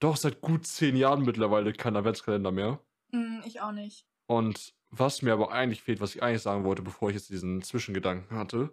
doch 0.00 0.16
seit 0.16 0.40
gut 0.40 0.66
zehn 0.66 0.96
Jahren 0.96 1.24
mittlerweile 1.24 1.72
keinen 1.72 1.96
Adventskalender 1.96 2.50
mehr. 2.50 2.80
Mm, 3.12 3.40
ich 3.44 3.60
auch 3.60 3.72
nicht. 3.72 4.06
Und 4.26 4.74
was 4.90 5.22
mir 5.22 5.32
aber 5.32 5.52
eigentlich 5.52 5.82
fehlt, 5.82 6.00
was 6.00 6.14
ich 6.14 6.22
eigentlich 6.22 6.42
sagen 6.42 6.64
wollte, 6.64 6.82
bevor 6.82 7.10
ich 7.10 7.14
jetzt 7.16 7.30
diesen 7.30 7.62
Zwischengedanken 7.62 8.36
hatte, 8.36 8.72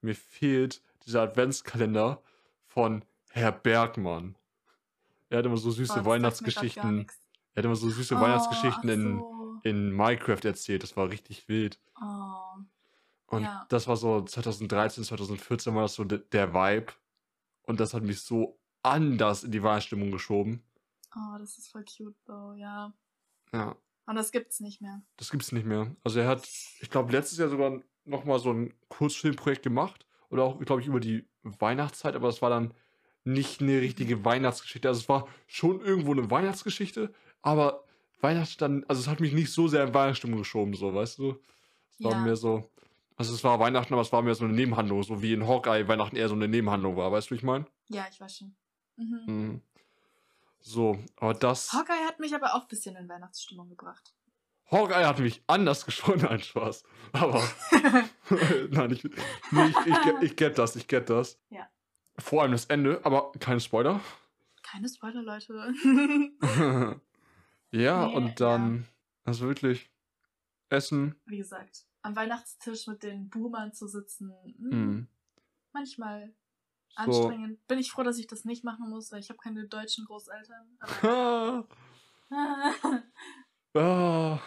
mir 0.00 0.14
fehlt 0.14 0.80
dieser 1.04 1.22
Adventskalender 1.22 2.22
von 2.66 3.04
Herr 3.30 3.52
Bergmann. 3.52 4.36
Er 5.28 5.38
hat 5.38 5.46
immer 5.46 5.56
so 5.56 5.70
süße 5.70 5.94
gar 5.96 6.06
Weihnachtsgeschichten. 6.06 7.06
Er 7.54 7.60
hat 7.60 7.64
immer 7.64 7.76
so 7.76 7.90
süße 7.90 8.14
Oh, 8.16 8.20
Weihnachtsgeschichten 8.20 8.88
ach 8.90 8.94
in, 8.94 9.18
so. 9.18 9.60
in 9.64 9.92
Minecraft 9.92 10.44
erzählt. 10.44 10.82
Das 10.82 10.96
war 10.96 11.08
richtig 11.10 11.48
wild. 11.48 11.78
Oh. 12.00 12.62
Und 13.26 13.42
Ja. 13.44 13.66
das 13.68 13.86
war 13.86 13.96
so 13.96 14.22
2013, 14.22 15.04
2014 15.04 15.74
war 15.74 15.82
das 15.82 15.94
so 15.94 16.04
de 16.04 16.22
der 16.32 16.52
Vibe. 16.54 16.92
Und 17.62 17.80
das 17.80 17.94
hat 17.94 18.02
mich 18.02 18.20
so 18.22 18.58
anders 18.82 19.44
in 19.44 19.50
die 19.52 19.62
Weihnachtsstimmung 19.62 20.10
geschoben. 20.10 20.62
oh, 21.16 21.38
das 21.38 21.58
ist 21.58 21.68
voll 21.70 21.84
cute, 21.84 22.16
though, 22.26 22.54
ja. 22.54 22.92
Ja, 23.52 23.76
Und 24.06 24.14
das 24.16 24.30
gibt's 24.32 24.60
nicht 24.60 24.80
mehr. 24.80 25.02
das 25.16 25.30
gibt's 25.30 25.52
nicht 25.52 25.66
mehr. 25.66 25.94
Also 26.04 26.20
er 26.20 26.28
hat, 26.28 26.46
ich 26.80 26.88
glaube, 26.90 27.12
letztes 27.12 27.38
Jahr 27.38 27.48
sogar 27.48 27.80
nochmal 28.04 28.38
so 28.38 28.52
ein 28.52 28.72
Kurzfilmprojekt 28.88 29.62
gemacht. 29.62 30.06
Oder 30.30 30.44
auch, 30.44 30.60
glaube 30.60 30.80
ich, 30.80 30.86
über 30.86 31.00
die 31.00 31.28
Weihnachtszeit. 31.42 32.14
Aber 32.14 32.28
das 32.28 32.40
war 32.42 32.50
dann 32.50 32.72
nicht 33.24 33.60
eine 33.60 33.80
richtige 33.80 34.24
Weihnachtsgeschichte. 34.24 34.86
Also 34.88 35.00
es 35.00 35.08
war 35.08 35.26
schon 35.48 35.80
irgendwo 35.80 36.12
eine 36.12 36.30
Weihnachtsgeschichte. 36.30 37.12
Aber 37.42 37.84
Weihnachten 38.20 38.54
dann, 38.58 38.84
also 38.86 39.00
es 39.00 39.08
hat 39.08 39.18
mich 39.20 39.32
nicht 39.32 39.52
so 39.52 39.66
sehr 39.66 39.82
in 39.84 39.92
Weihnachtsstimmung 39.94 40.38
geschoben, 40.38 40.74
so, 40.74 40.94
weißt 40.94 41.18
du? 41.18 41.36
Es 41.90 42.04
war 42.04 42.12
Ja. 42.12 42.18
mehr 42.20 42.36
so, 42.36 42.70
also 43.16 43.34
es 43.34 43.42
war 43.42 43.58
Weihnachten, 43.58 43.92
aber 43.92 44.02
es 44.02 44.12
war 44.12 44.22
mehr 44.22 44.34
so 44.36 44.44
eine 44.44 44.54
Nebenhandlung. 44.54 45.02
So 45.02 45.20
wie 45.22 45.32
in 45.32 45.46
Hawkeye 45.48 45.88
Weihnachten 45.88 46.14
eher 46.16 46.28
so 46.28 46.34
eine 46.36 46.46
Nebenhandlung 46.46 46.96
war. 46.96 47.10
Weißt 47.10 47.28
du, 47.28 47.32
wie 47.34 47.38
ich 47.38 47.42
meine? 47.42 47.66
Ja, 47.88 48.06
ich 48.10 48.20
weiß 48.20 48.38
schon. 48.38 48.54
Mhm. 49.00 49.22
Mhm. 49.26 49.62
So, 50.60 50.98
aber 51.16 51.34
das. 51.34 51.72
Hawkeye 51.72 52.04
hat 52.06 52.20
mich 52.20 52.34
aber 52.34 52.54
auch 52.54 52.62
ein 52.62 52.68
bisschen 52.68 52.94
in 52.96 53.08
Weihnachtsstimmung 53.08 53.68
gebracht. 53.70 54.14
Hawkeye 54.70 55.06
hat 55.06 55.18
mich 55.18 55.42
anders 55.46 55.84
geschoren, 55.86 56.20
nein, 56.20 56.40
Spaß. 56.40 56.84
Aber, 57.12 57.42
nein, 58.70 58.90
ich, 58.92 59.04
nee, 59.04 59.66
ich, 59.68 59.86
ich, 59.86 60.22
ich 60.22 60.36
get 60.36 60.58
das, 60.58 60.76
ich 60.76 60.86
get 60.86 61.08
das. 61.10 61.38
Ja. 61.48 61.68
Vor 62.18 62.42
allem 62.42 62.52
das 62.52 62.66
Ende, 62.66 63.00
aber 63.04 63.32
keine 63.40 63.60
Spoiler. 63.60 64.00
Keine 64.62 64.88
Spoiler, 64.88 65.22
Leute. 65.22 65.72
ja, 67.72 68.06
Nee, 68.06 68.14
und 68.14 68.40
dann, 68.40 68.86
also 69.24 69.46
wirklich, 69.46 69.90
Essen, 70.68 71.16
Wie 71.24 71.38
gesagt, 71.38 71.86
am 72.02 72.14
Weihnachtstisch 72.14 72.86
mit 72.86 73.02
den 73.02 73.28
Boomern 73.30 73.72
zu 73.72 73.88
sitzen. 73.88 74.32
Hm, 74.44 74.68
Mhm. 74.68 75.08
Manchmal 75.72 76.32
So. 76.96 77.02
anstrengend. 77.02 77.66
Bin 77.66 77.78
ich 77.78 77.90
froh, 77.90 78.02
dass 78.02 78.18
ich 78.18 78.26
das 78.26 78.44
nicht 78.44 78.64
machen 78.64 78.88
muss, 78.90 79.10
weil 79.12 79.20
ich 79.20 79.30
habe 79.30 79.38
keine 79.38 79.66
deutschen 79.66 80.04
Großeltern. 80.04 80.76
Aber 80.80 81.68
Ah, 83.74 83.78
ah, 83.80 84.38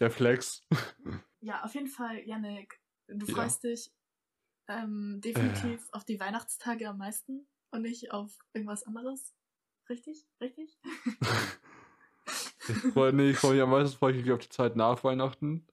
der 0.00 0.10
Flex. 0.10 0.62
ja, 1.40 1.62
auf 1.64 1.74
jeden 1.74 1.88
Fall, 1.88 2.18
Yannick, 2.26 2.80
du 3.08 3.26
Ja. 3.26 3.34
freust 3.34 3.64
dich 3.64 3.90
ähm, 4.68 5.20
definitiv 5.22 5.86
auf 5.92 6.04
die 6.04 6.18
Weihnachtstage 6.18 6.88
am 6.88 6.98
meisten 6.98 7.46
und 7.70 7.82
nicht 7.82 8.10
auf 8.12 8.36
irgendwas 8.52 8.82
anderes. 8.84 9.34
Richtig? 9.88 10.26
Richtig? 10.40 10.78
Ich 12.68 12.76
freue 12.92 13.12
nee, 13.12 13.32
freu 13.34 13.52
mich 13.52 13.62
am 13.62 13.70
meisten 13.70 13.96
freu 13.96 14.10
ich 14.10 14.24
mich 14.24 14.32
auf 14.32 14.40
die 14.40 14.48
Zeit 14.48 14.74
nach 14.74 15.04
Weihnachten 15.04 15.66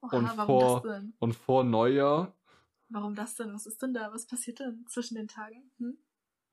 Oha, 0.00 0.16
Und 0.16 0.28
vor- 0.28 1.02
und 1.18 1.32
vor 1.34 1.64
Neujahr. 1.64 2.32
Warum 2.90 3.14
das 3.14 3.36
denn? 3.36 3.54
Was 3.54 3.66
ist 3.66 3.80
denn 3.82 3.94
da? 3.94 4.12
Was 4.12 4.26
passiert 4.26 4.58
denn 4.58 4.84
zwischen 4.88 5.14
den 5.14 5.28
Tagen? 5.28 5.70
Hm? 5.78 5.98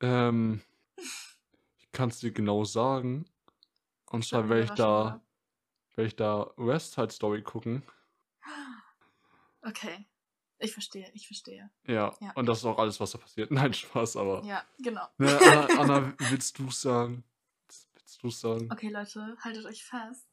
Ähm, 0.02 0.62
ich 1.78 1.92
kann 1.92 2.10
es 2.10 2.20
dir 2.20 2.32
genau 2.32 2.64
sagen. 2.64 3.26
Und 4.10 4.24
zwar 4.24 4.48
werde 4.48 4.64
ich 4.66 4.72
da, 4.72 5.22
werde 5.96 6.08
ich 6.08 6.16
da 6.16 6.52
West 6.56 6.94
Side 6.94 7.12
Story 7.12 7.42
gucken. 7.42 7.84
Okay. 9.62 10.08
Ich 10.60 10.74
verstehe, 10.74 11.10
ich 11.14 11.28
verstehe. 11.28 11.70
Ja, 11.86 12.16
Ja. 12.20 12.32
und 12.34 12.48
das 12.48 12.60
ist 12.60 12.66
auch 12.66 12.80
alles, 12.80 13.00
was 13.00 13.12
da 13.12 13.18
passiert. 13.20 13.52
Nein, 13.52 13.74
Spaß, 13.74 14.16
aber. 14.18 14.44
Ja, 14.44 14.64
genau. 14.80 15.08
Ne, 15.18 15.28
Anna, 15.78 15.82
Anna, 15.82 16.14
willst 16.30 16.58
du 16.58 16.72
sagen? 16.72 17.24
Willst 17.96 18.24
du 18.24 18.30
sagen? 18.30 18.70
Okay, 18.72 18.90
Leute, 18.90 19.36
haltet 19.40 19.66
euch 19.66 19.84
fest. 19.84 20.28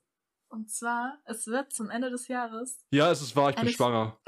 Und 0.49 0.71
zwar, 0.71 1.19
es 1.25 1.47
wird 1.47 1.73
zum 1.73 1.91
Ende 1.91 2.11
des 2.11 2.29
Jahres. 2.29 2.85
Ja, 2.91 3.11
es 3.11 3.21
ist 3.21 3.35
wahr, 3.35 3.51
ich 3.51 3.57
bin 3.57 3.69
schwanger. 3.71 4.19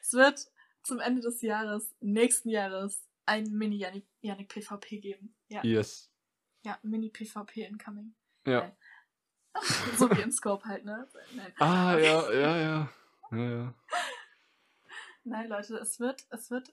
Es 0.00 0.12
wird 0.12 0.46
zum 0.82 1.00
Ende 1.00 1.20
des 1.20 1.42
Jahres, 1.42 1.94
nächsten 2.00 2.48
Jahres, 2.48 3.06
ein 3.26 3.44
Mini-Yannick 3.50 4.48
PvP 4.48 5.00
geben. 5.00 5.34
Ja, 5.48 5.62
Yes. 5.64 6.12
ja 6.62 6.78
Mini-PvP 6.82 7.64
incoming. 7.64 8.14
Ja. 8.46 8.70
so 9.96 10.10
wie 10.10 10.20
in 10.20 10.32
Scope 10.32 10.64
halt, 10.66 10.84
ne? 10.84 11.08
Nein. 11.34 11.52
Ah, 11.58 11.96
ja, 11.98 12.32
ja, 12.32 12.56
ja. 12.56 12.92
Ja, 13.32 13.38
ja. 13.38 13.74
Nein, 15.24 15.48
Leute, 15.48 15.76
es 15.78 15.98
wird, 15.98 16.24
es 16.30 16.50
wird 16.50 16.72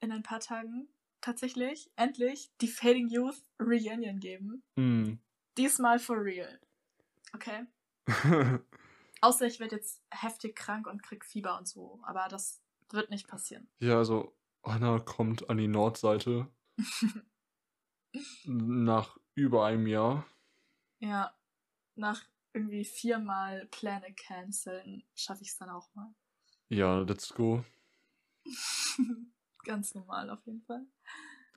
in 0.00 0.10
ein 0.10 0.24
paar 0.24 0.40
Tagen 0.40 0.88
tatsächlich 1.20 1.90
endlich 1.94 2.50
die 2.60 2.66
Fading 2.66 3.08
Youth 3.08 3.40
Reunion 3.60 4.18
geben. 4.18 4.64
Hm. 4.76 5.20
Diesmal 5.56 6.00
for 6.00 6.20
real. 6.20 6.58
Okay? 7.34 7.66
Außer 9.22 9.46
ich 9.46 9.58
werde 9.60 9.76
jetzt 9.76 10.02
heftig 10.10 10.54
krank 10.56 10.86
und 10.86 11.02
krieg 11.02 11.24
Fieber 11.24 11.56
und 11.58 11.66
so. 11.66 12.00
Aber 12.02 12.28
das 12.28 12.60
wird 12.90 13.08
nicht 13.08 13.26
passieren. 13.28 13.68
ja, 13.78 13.96
also 13.96 14.36
Anna 14.62 14.98
kommt 15.00 15.48
an 15.48 15.56
die 15.56 15.68
Nordseite 15.68 16.48
nach 18.44 19.16
über 19.34 19.64
einem 19.66 19.86
Jahr. 19.86 20.26
ja, 20.98 21.34
nach 21.94 22.22
irgendwie 22.52 22.84
viermal 22.84 23.66
Pläne 23.66 24.12
canceln, 24.14 25.02
schaffe 25.14 25.42
ich 25.42 25.48
es 25.50 25.56
dann 25.58 25.70
auch 25.70 25.92
mal. 25.94 26.14
Ja, 26.68 26.98
let's 27.00 27.32
go. 27.34 27.64
Ganz 29.64 29.94
normal 29.94 30.30
auf 30.30 30.44
jeden 30.46 30.62
Fall. 30.62 30.84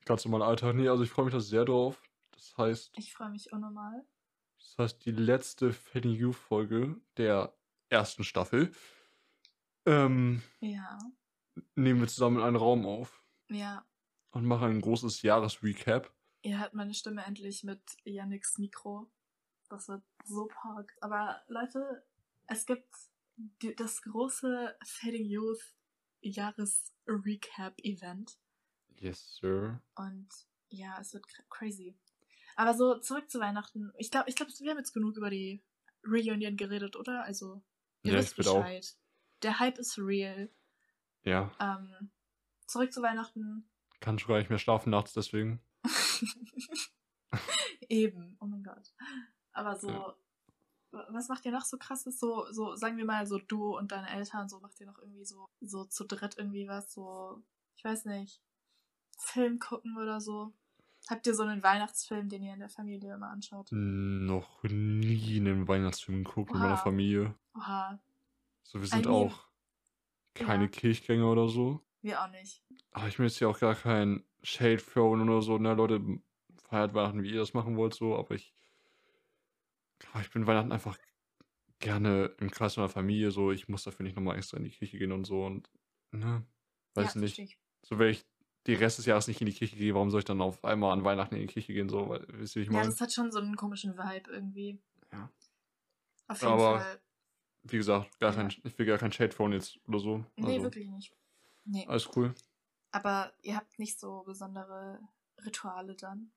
Ganz 0.06 0.24
normaler 0.26 0.46
Alltag. 0.48 0.76
Nee, 0.76 0.88
also 0.88 1.04
ich 1.04 1.10
freue 1.10 1.26
mich 1.26 1.34
da 1.34 1.40
sehr 1.40 1.66
drauf. 1.66 2.02
Das 2.32 2.56
heißt, 2.58 2.92
Ich 2.98 3.14
freue 3.14 3.30
mich 3.30 3.52
unnormal. 3.52 4.06
Das 4.66 4.78
heißt, 4.78 5.06
die 5.06 5.12
letzte 5.12 5.72
Fanny 5.74 6.14
You 6.14 6.32
Folge 6.34 7.00
der 7.18 7.56
ersten 7.90 8.24
Staffel 8.24 8.72
ähm, 9.86 10.42
Ja, 10.60 10.98
nehmen 11.76 12.00
wir 12.02 12.08
zusammen 12.08 12.38
in 12.38 12.44
einen 12.44 12.56
Raum 12.56 12.86
auf 12.86 13.24
ja. 13.50 13.86
und 14.32 14.46
machen 14.46 14.70
ein 14.70 14.82
großes 14.82 15.22
Jahresrecap. 15.22 16.12
Ihr 16.42 16.60
hört 16.60 16.74
meine 16.74 16.94
Stimme 16.94 17.24
endlich 17.26 17.64
mit 17.64 17.82
Yannicks 18.04 18.58
Mikro. 18.58 19.10
Das 19.70 19.88
wird 19.88 20.04
so 20.26 20.48
park. 20.48 20.96
Aber 21.02 21.42
Leute, 21.48 22.04
es 22.48 22.66
gibt 22.66 22.88
die, 23.62 23.76
das 23.76 24.02
große 24.04 24.76
Fading 24.84 25.26
Youth 25.26 25.74
Jahres-Recap-Event. 26.22 28.38
Yes, 29.00 29.36
sir. 29.36 29.82
Und 29.96 30.28
ja, 30.70 30.98
es 31.00 31.14
wird 31.14 31.26
cra- 31.26 31.44
crazy. 31.50 31.96
Aber 32.56 32.74
so, 32.74 33.00
zurück 33.00 33.30
zu 33.30 33.40
Weihnachten. 33.40 33.92
Ich 33.98 34.12
glaube, 34.12 34.30
ich 34.30 34.36
glaub, 34.36 34.48
wir 34.60 34.72
haben 34.72 34.78
jetzt 34.78 34.94
genug 34.94 35.18
über 35.18 35.30
die 35.30 35.62
Reunion 36.06 36.56
geredet, 36.58 36.96
oder? 36.96 37.24
Also, 37.24 37.62
ihr 38.04 38.14
Ja, 38.14 38.20
wisst 38.20 38.32
ich 38.32 38.38
bin 38.38 38.48
auch. 38.48 38.56
Bescheid. 38.62 38.96
Der 39.44 39.60
Hype 39.60 39.78
ist 39.78 39.98
real. 39.98 40.50
Ja, 41.24 41.52
Ähm, 41.60 42.12
zurück 42.68 42.94
zu 42.94 43.02
Weihnachten. 43.02 43.70
kann 44.00 44.20
schon 44.20 44.30
gar 44.30 44.38
nicht 44.38 44.50
mehr 44.50 44.60
schlafen 44.60 44.92
nachts, 44.92 45.14
deswegen. 45.14 45.62
Eben, 47.90 48.38
oh 48.40 48.46
mein 48.46 48.64
Gott. 48.64 48.94
Aber 49.52 49.76
so, 49.78 49.90
Ja. 49.90 50.16
wa- 50.92 51.08
was 51.10 51.28
macht 51.28 51.46
ihr 51.46 51.52
noch 51.52 51.66
so 51.66 51.78
krasses? 51.78 52.20
So, 52.20 52.52
so, 52.52 52.76
sagen 52.76 52.98
wir 52.98 53.06
mal, 53.06 53.26
so 53.28 53.38
du 53.40 53.76
und 53.78 53.92
deine 53.92 54.10
Eltern, 54.10 54.48
so 54.50 54.60
macht 54.60 54.80
ihr 54.80 54.86
noch 54.88 54.98
irgendwie 55.00 55.26
so, 55.26 55.46
so 55.62 55.86
zu 55.86 56.06
dritt 56.06 56.38
irgendwie 56.38 56.68
was, 56.68 56.94
so, 56.94 57.44
ich 57.76 57.84
weiß 57.84 58.06
nicht, 58.06 58.42
Film 59.20 59.60
gucken 59.60 59.98
oder 59.98 60.22
so? 60.22 60.54
Habt 61.10 61.28
ihr 61.28 61.36
so 61.36 61.44
einen 61.44 61.62
Weihnachtsfilm, 61.62 62.30
den 62.30 62.44
ihr 62.44 62.54
in 62.54 62.60
der 62.60 62.70
Familie 62.70 63.14
immer 63.14 63.30
anschaut? 63.30 63.68
Noch 63.72 64.64
nie 64.64 65.38
einen 65.40 65.68
Weihnachtsfilm 65.68 66.24
geguckt 66.24 66.52
mit 66.52 66.62
meiner. 66.62 66.78
Familie. 66.78 67.36
Oha, 67.56 68.00
So, 68.64 68.82
wir 68.82 68.88
sind 68.88 69.06
mean, 69.06 69.14
auch 69.14 69.48
keine 70.34 70.64
ja. 70.66 70.70
Kirchgänger 70.70 71.30
oder 71.32 71.48
so. 71.48 71.82
wir 72.02 72.22
auch 72.22 72.30
nicht. 72.30 72.64
Aber 72.92 73.08
ich 73.08 73.18
jetzt 73.20 73.38
hier 73.38 73.50
auch 73.50 73.60
gar 73.60 73.76
kein 73.76 74.24
Shade 74.42 74.78
throwen 74.78 75.22
oder 75.30 75.42
so. 75.42 75.58
Ne, 75.58 75.74
Leute, 75.74 76.02
feiert 76.70 76.94
Weihnachten, 76.94 77.24
wie 77.24 77.32
ihr 77.32 77.40
das 77.40 77.54
machen 77.54 77.78
wollt, 77.78 77.94
so. 77.94 78.18
Aber 78.18 78.34
ich, 78.36 78.54
ich 80.22 80.32
bin 80.32 80.48
Weihnachten 80.48 80.72
einfach 80.72 80.98
gerne 81.80 82.34
im 82.40 82.50
Kreis 82.50 82.78
meiner 82.78 82.90
Familie, 82.90 83.32
so. 83.32 83.52
Ich 83.52 83.68
muss 83.68 83.84
dafür 83.84 84.04
nicht 84.04 84.16
nochmal 84.16 84.38
extra 84.38 84.58
in 84.58 84.64
die 84.64 84.72
Kirche 84.72 84.98
gehen 84.98 85.12
und 85.12 85.26
so. 85.26 85.46
Und, 85.46 85.70
ne, 86.12 86.46
weiß 86.96 87.14
ja, 87.14 87.22
nicht. 87.22 87.60
So, 87.84 88.00
wenn 88.00 88.10
ich 88.10 88.26
die 88.68 88.74
Rest 88.74 88.98
des 88.98 89.06
Jahres 89.06 89.28
nicht 89.28 89.40
in 89.42 89.48
die 89.48 89.54
Kirche 89.54 89.76
gehe, 89.76 89.94
warum 89.94 90.10
soll 90.12 90.20
ich 90.20 90.26
dann 90.26 90.42
auf 90.42 90.64
einmal 90.66 90.92
an 90.94 91.04
Weihnachten 91.04 91.36
in 91.36 91.42
die 91.42 91.48
Kirche 91.54 91.74
gehen, 91.74 91.90
so? 91.90 92.10
Weil, 92.10 92.26
wisst 92.30 92.56
ihr, 92.56 92.64
ich 92.64 92.68
Ja, 92.68 92.74
meine? 92.74 92.86
das 92.88 93.00
hat 93.02 93.14
schon 93.14 93.32
so 93.32 93.40
einen 93.40 93.56
komischen 93.56 93.98
Vibe 93.98 94.32
irgendwie. 94.32 94.80
Ja. 95.12 95.30
Auf 96.28 96.42
jeden 96.42 96.54
Aber- 96.54 96.80
Fall. 96.80 97.00
Wie 97.68 97.78
gesagt, 97.78 98.20
gar 98.20 98.30
Ja. 98.32 98.36
kein, 98.38 98.54
ich 98.64 98.78
will 98.78 98.86
gar 98.86 99.00
kein 99.00 99.12
Shade 99.12 99.30
throwen 99.30 99.54
jetzt 99.54 99.80
oder 99.88 99.98
so. 100.00 100.24
Nee, 100.36 100.54
Also, 100.54 100.64
wirklich 100.66 100.88
nicht. 100.90 101.12
Nee. 101.66 101.86
Alles 101.88 102.08
cool. 102.16 102.34
Aber 102.92 103.34
ihr 103.42 103.56
habt 103.56 103.80
nicht 103.80 104.00
so 104.00 104.22
besondere 104.24 105.00
Rituale 105.44 105.96
dann. 105.96 106.32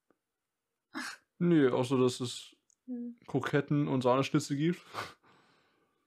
Nee, 1.41 1.69
außer 1.69 1.97
dass 1.99 2.19
es 2.21 2.57
Hm. 2.87 3.17
Kroketten 3.27 3.87
und 3.87 4.03
Sahneschnitzel 4.03 4.57
gibt. 4.57 4.81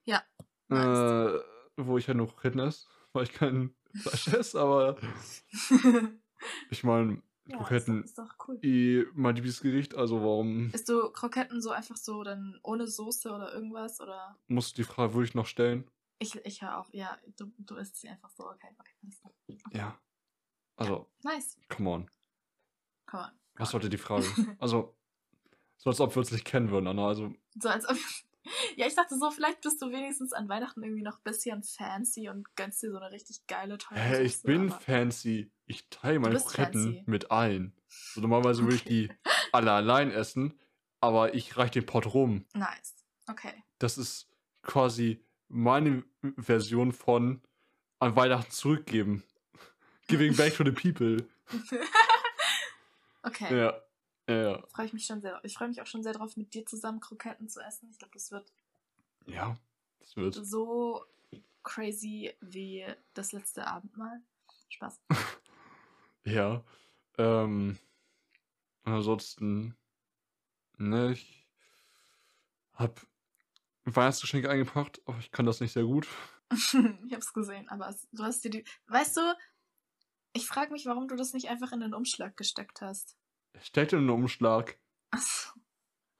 Ja, 0.03 0.23
Äh, 0.69 1.39
wo 1.77 1.97
ich 1.97 2.07
halt 2.07 2.17
nur 2.17 2.27
Kroketten 2.27 2.59
esse, 2.59 2.87
weil 3.13 3.23
ich 3.23 3.31
kein 3.33 3.73
Fleisch 4.01 4.55
aber 4.55 4.97
ich 6.69 6.83
meine, 6.83 7.21
ja, 7.47 7.57
Kroketten 7.57 8.03
ist, 8.03 8.17
doch, 8.17 8.25
ist 8.25 8.33
doch 8.39 8.47
cool. 8.47 8.59
eh 8.63 9.05
mein 9.13 9.35
Lieblingsgericht, 9.35 9.95
also 9.95 10.21
warum 10.21 10.69
Isst 10.71 10.89
du 10.89 11.11
Kroketten 11.11 11.61
so 11.61 11.71
einfach 11.71 11.97
so 11.97 12.23
dann 12.23 12.59
ohne 12.63 12.87
Soße 12.87 13.31
oder 13.31 13.53
irgendwas? 13.53 13.99
Oder 14.01 14.37
musst 14.47 14.77
du 14.77 14.81
die 14.81 14.87
Frage 14.87 15.13
wirklich 15.13 15.35
noch 15.35 15.47
stellen? 15.47 15.89
ich, 16.19 16.35
ich 16.45 16.61
höre 16.61 16.77
auf. 16.77 16.87
Ja, 16.93 17.17
du, 17.35 17.51
du 17.57 17.75
isst 17.77 17.95
sie 17.99 18.07
einfach 18.07 18.29
so. 18.29 18.47
Okay, 18.47 18.67
okay. 18.79 19.57
Ja. 19.71 19.99
Also, 20.75 21.07
Nice. 21.23 21.57
come 21.67 21.89
on. 21.89 22.11
Come 23.07 23.23
on. 23.23 23.31
Was 23.55 23.71
sollte 23.71 23.89
die 23.89 23.97
Frage? 23.97 24.25
Also, 24.59 24.95
so 25.77 25.89
als 25.89 25.99
ob 25.99 26.13
wir 26.15 26.19
uns 26.19 26.31
nicht 26.31 26.45
kennen 26.45 26.69
würden, 26.69 26.87
Anna. 26.87 27.07
Also. 27.07 27.33
So 27.59 27.69
als 27.69 27.89
ob. 27.89 27.97
Ja, 28.75 28.87
ich 28.87 28.95
dachte 28.95 29.17
so, 29.17 29.29
vielleicht 29.31 29.61
bist 29.61 29.81
du 29.81 29.91
wenigstens 29.91 30.33
an 30.33 30.49
Weihnachten 30.49 30.81
irgendwie 30.81 31.03
noch 31.03 31.17
ein 31.17 31.23
bisschen 31.23 31.61
fancy 31.63 32.29
und 32.29 32.55
gönnst 32.55 32.81
dir 32.81 32.91
so 32.91 32.97
eine 32.97 33.11
richtig 33.11 33.45
geile, 33.47 33.77
teure 33.77 33.99
hä, 33.99 34.23
ich 34.23 34.37
Soße, 34.37 34.47
bin 34.47 34.71
aber- 34.71 34.79
fancy. 34.81 35.51
Ich 35.65 35.89
teile 35.89 36.19
meine 36.19 36.37
Kroketten 36.37 36.83
fancy. 36.95 37.03
mit 37.05 37.31
allen. 37.31 37.73
So, 37.87 38.21
normalerweise 38.21 38.63
würde 38.63 38.75
ich 38.75 38.83
die 38.83 39.09
alle 39.51 39.71
allein 39.71 40.11
essen, 40.11 40.59
aber 41.01 41.33
ich 41.33 41.55
reiche 41.57 41.73
den 41.73 41.85
Pot 41.85 42.13
rum. 42.13 42.45
Nice. 42.53 42.95
Okay. 43.27 43.53
Das 43.79 43.97
ist 43.97 44.27
quasi 44.63 45.23
meine 45.47 46.03
Version 46.37 46.91
von 46.93 47.41
an 47.99 48.15
Weihnachten 48.15 48.51
zurückgeben. 48.51 49.23
Giving 50.07 50.35
back 50.35 50.55
to 50.55 50.63
the 50.63 50.71
people. 50.71 51.25
okay. 53.23 53.57
Ja. 53.57 53.81
Ja. 54.31 54.63
Freue 54.67 54.85
ich 54.85 54.93
mich 54.93 55.05
schon 55.05 55.21
sehr. 55.21 55.39
Ich 55.43 55.53
freue 55.53 55.67
mich 55.67 55.81
auch 55.81 55.87
schon 55.87 56.03
sehr 56.03 56.13
drauf, 56.13 56.37
mit 56.37 56.53
dir 56.53 56.65
zusammen 56.65 56.99
Kroketten 56.99 57.49
zu 57.49 57.59
essen. 57.61 57.89
Ich 57.91 57.97
glaube, 57.99 58.13
das 58.13 58.31
wird 58.31 58.51
Ja, 59.25 59.57
das 59.99 60.15
wird. 60.15 60.33
so 60.35 61.05
crazy 61.63 62.33
wie 62.41 62.85
das 63.13 63.31
letzte 63.31 63.67
Abendmahl. 63.67 64.21
Spaß. 64.69 64.99
Ja. 66.23 66.63
Ähm, 67.17 67.79
ansonsten, 68.83 69.75
ne, 70.77 71.13
ich 71.13 71.47
hab 72.73 73.01
Weihnachtsgeschenke 73.85 74.47
eingebracht, 74.47 75.01
aber 75.07 75.17
ich 75.17 75.31
kann 75.31 75.47
das 75.47 75.61
nicht 75.61 75.71
sehr 75.73 75.83
gut. 75.83 76.07
ich 76.51 77.13
hab's 77.13 77.33
gesehen, 77.33 77.67
aber 77.69 77.89
es, 77.89 78.07
du 78.11 78.23
hast 78.23 78.43
dir 78.43 78.51
die. 78.51 78.63
Weißt 78.85 79.17
du, 79.17 79.35
ich 80.33 80.45
frage 80.45 80.71
mich, 80.71 80.85
warum 80.85 81.07
du 81.07 81.15
das 81.15 81.33
nicht 81.33 81.49
einfach 81.49 81.71
in 81.71 81.79
den 81.79 81.95
Umschlag 81.95 82.37
gesteckt 82.37 82.81
hast. 82.81 83.17
Ich 83.53 83.65
steckte 83.65 83.97
in 83.97 84.03
den 84.03 84.09
Umschlag. 84.11 84.79
Achso. 85.11 85.51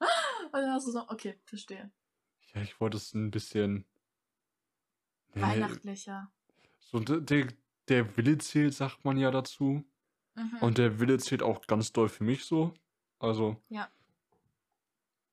Und 0.00 0.52
dann 0.52 0.70
hast 0.72 0.86
du 0.86 0.92
so, 0.92 1.08
okay, 1.08 1.38
verstehe. 1.44 1.90
Ja, 2.54 2.62
ich 2.62 2.80
wollte 2.80 2.96
es 2.98 3.14
ein 3.14 3.30
bisschen. 3.30 3.86
Nee, 5.34 5.42
Weihnachtlicher. 5.42 6.30
so 6.78 7.00
der, 7.00 7.48
der 7.88 8.16
Wille 8.16 8.36
zählt, 8.38 8.74
sagt 8.74 9.04
man 9.04 9.16
ja 9.16 9.30
dazu. 9.30 9.84
Mhm. 10.34 10.58
Und 10.60 10.78
der 10.78 11.00
Wille 11.00 11.18
zählt 11.18 11.42
auch 11.42 11.66
ganz 11.66 11.92
doll 11.92 12.08
für 12.08 12.24
mich 12.24 12.44
so. 12.44 12.74
Also, 13.18 13.62
ja. 13.68 13.90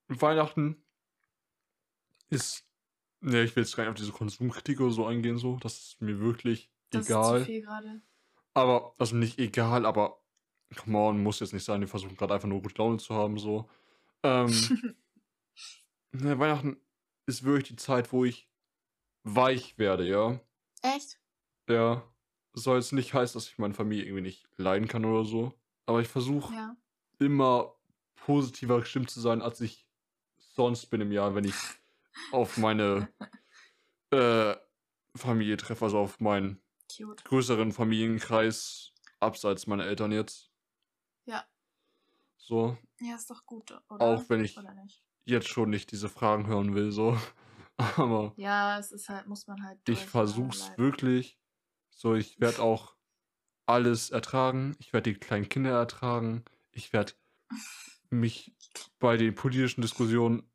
Weihnachten 0.07 0.83
ist. 2.29 2.65
Ne, 3.21 3.43
ich 3.43 3.53
will 3.55 3.63
jetzt 3.63 3.75
gar 3.75 3.83
nicht 3.83 3.89
auf 3.89 3.97
diese 3.97 4.13
Konsumkritik 4.13 4.79
oder 4.79 4.91
so 4.91 5.05
eingehen, 5.05 5.37
so. 5.37 5.57
Das 5.57 5.77
ist 5.77 6.01
mir 6.01 6.19
wirklich 6.19 6.71
Das 6.91 7.01
ist 7.01 7.09
egal. 7.09 7.39
zu 7.39 7.45
viel 7.45 7.61
gerade. 7.61 8.01
Aber, 8.53 8.95
also 8.97 9.15
nicht 9.17 9.39
egal, 9.39 9.85
aber 9.85 10.21
come 10.75 10.97
on, 10.97 11.21
muss 11.23 11.39
jetzt 11.39 11.53
nicht 11.53 11.63
sein. 11.63 11.81
Wir 11.81 11.87
versuchen 11.87 12.15
gerade 12.17 12.33
einfach 12.33 12.47
nur 12.47 12.61
gute 12.61 12.77
Laune 12.77 12.97
zu 12.97 13.13
haben, 13.15 13.37
so. 13.37 13.69
Ähm, 14.23 14.51
ne, 16.11 16.37
Weihnachten 16.39 16.77
ist 17.25 17.43
wirklich 17.43 17.69
die 17.69 17.75
Zeit, 17.75 18.11
wo 18.11 18.25
ich 18.25 18.49
weich 19.23 19.77
werde, 19.77 20.07
ja. 20.07 20.39
Echt? 20.81 21.19
Ja. 21.69 22.03
Soll 22.53 22.77
jetzt 22.77 22.93
nicht 22.93 23.13
heißen, 23.13 23.37
dass 23.39 23.47
ich 23.49 23.57
meine 23.57 23.73
Familie 23.73 24.05
irgendwie 24.05 24.23
nicht 24.23 24.47
leiden 24.57 24.87
kann 24.87 25.05
oder 25.05 25.23
so. 25.25 25.53
Aber 25.85 26.01
ich 26.01 26.07
versuche 26.07 26.53
Ja. 26.53 26.75
immer 27.19 27.75
positiver 28.15 28.79
gestimmt 28.79 29.09
zu 29.09 29.19
sein, 29.21 29.41
als 29.41 29.61
ich 29.61 29.85
sonst 30.37 30.87
bin 30.87 31.01
im 31.01 31.11
Jahr, 31.11 31.35
wenn 31.35 31.45
ich 31.45 31.55
auf 32.31 32.57
meine 32.57 33.07
äh, 34.11 34.55
Familie 35.15 35.57
treffe, 35.57 35.85
also 35.85 35.99
auf 35.99 36.19
meinen 36.19 36.61
Cute. 36.95 37.23
größeren 37.23 37.71
Familienkreis, 37.71 38.93
abseits 39.19 39.67
meiner 39.67 39.85
Eltern 39.85 40.11
jetzt. 40.11 40.48
Ja. 41.25 41.45
So, 42.37 42.77
Ja, 42.99 43.15
ist 43.15 43.29
doch 43.29 43.45
gut, 43.45 43.71
oder? 43.89 44.01
auch 44.05 44.29
wenn 44.29 44.43
ich 44.43 44.57
jetzt 45.25 45.47
schon 45.47 45.69
nicht 45.69 45.91
diese 45.91 46.09
Fragen 46.09 46.47
hören 46.47 46.73
will, 46.73 46.91
so. 46.91 47.17
Aber 47.77 48.33
Ja, 48.37 48.77
es 48.79 48.91
ist 48.91 49.09
halt, 49.09 49.27
muss 49.27 49.47
man 49.47 49.63
halt. 49.63 49.79
ich 49.87 50.05
versuch's 50.05 50.71
wirklich. 50.77 51.37
So, 51.89 52.15
ich 52.15 52.39
werde 52.39 52.61
auch 52.61 52.95
alles 53.65 54.09
ertragen. 54.09 54.75
Ich 54.79 54.93
werde 54.93 55.13
die 55.13 55.19
kleinen 55.19 55.47
Kinder 55.49 55.71
ertragen. 55.71 56.43
Ich 56.71 56.91
werde 56.93 57.13
mich 58.09 58.53
bei 58.99 59.17
den 59.17 59.35
politischen 59.35 59.81
Diskussionen 59.81 60.49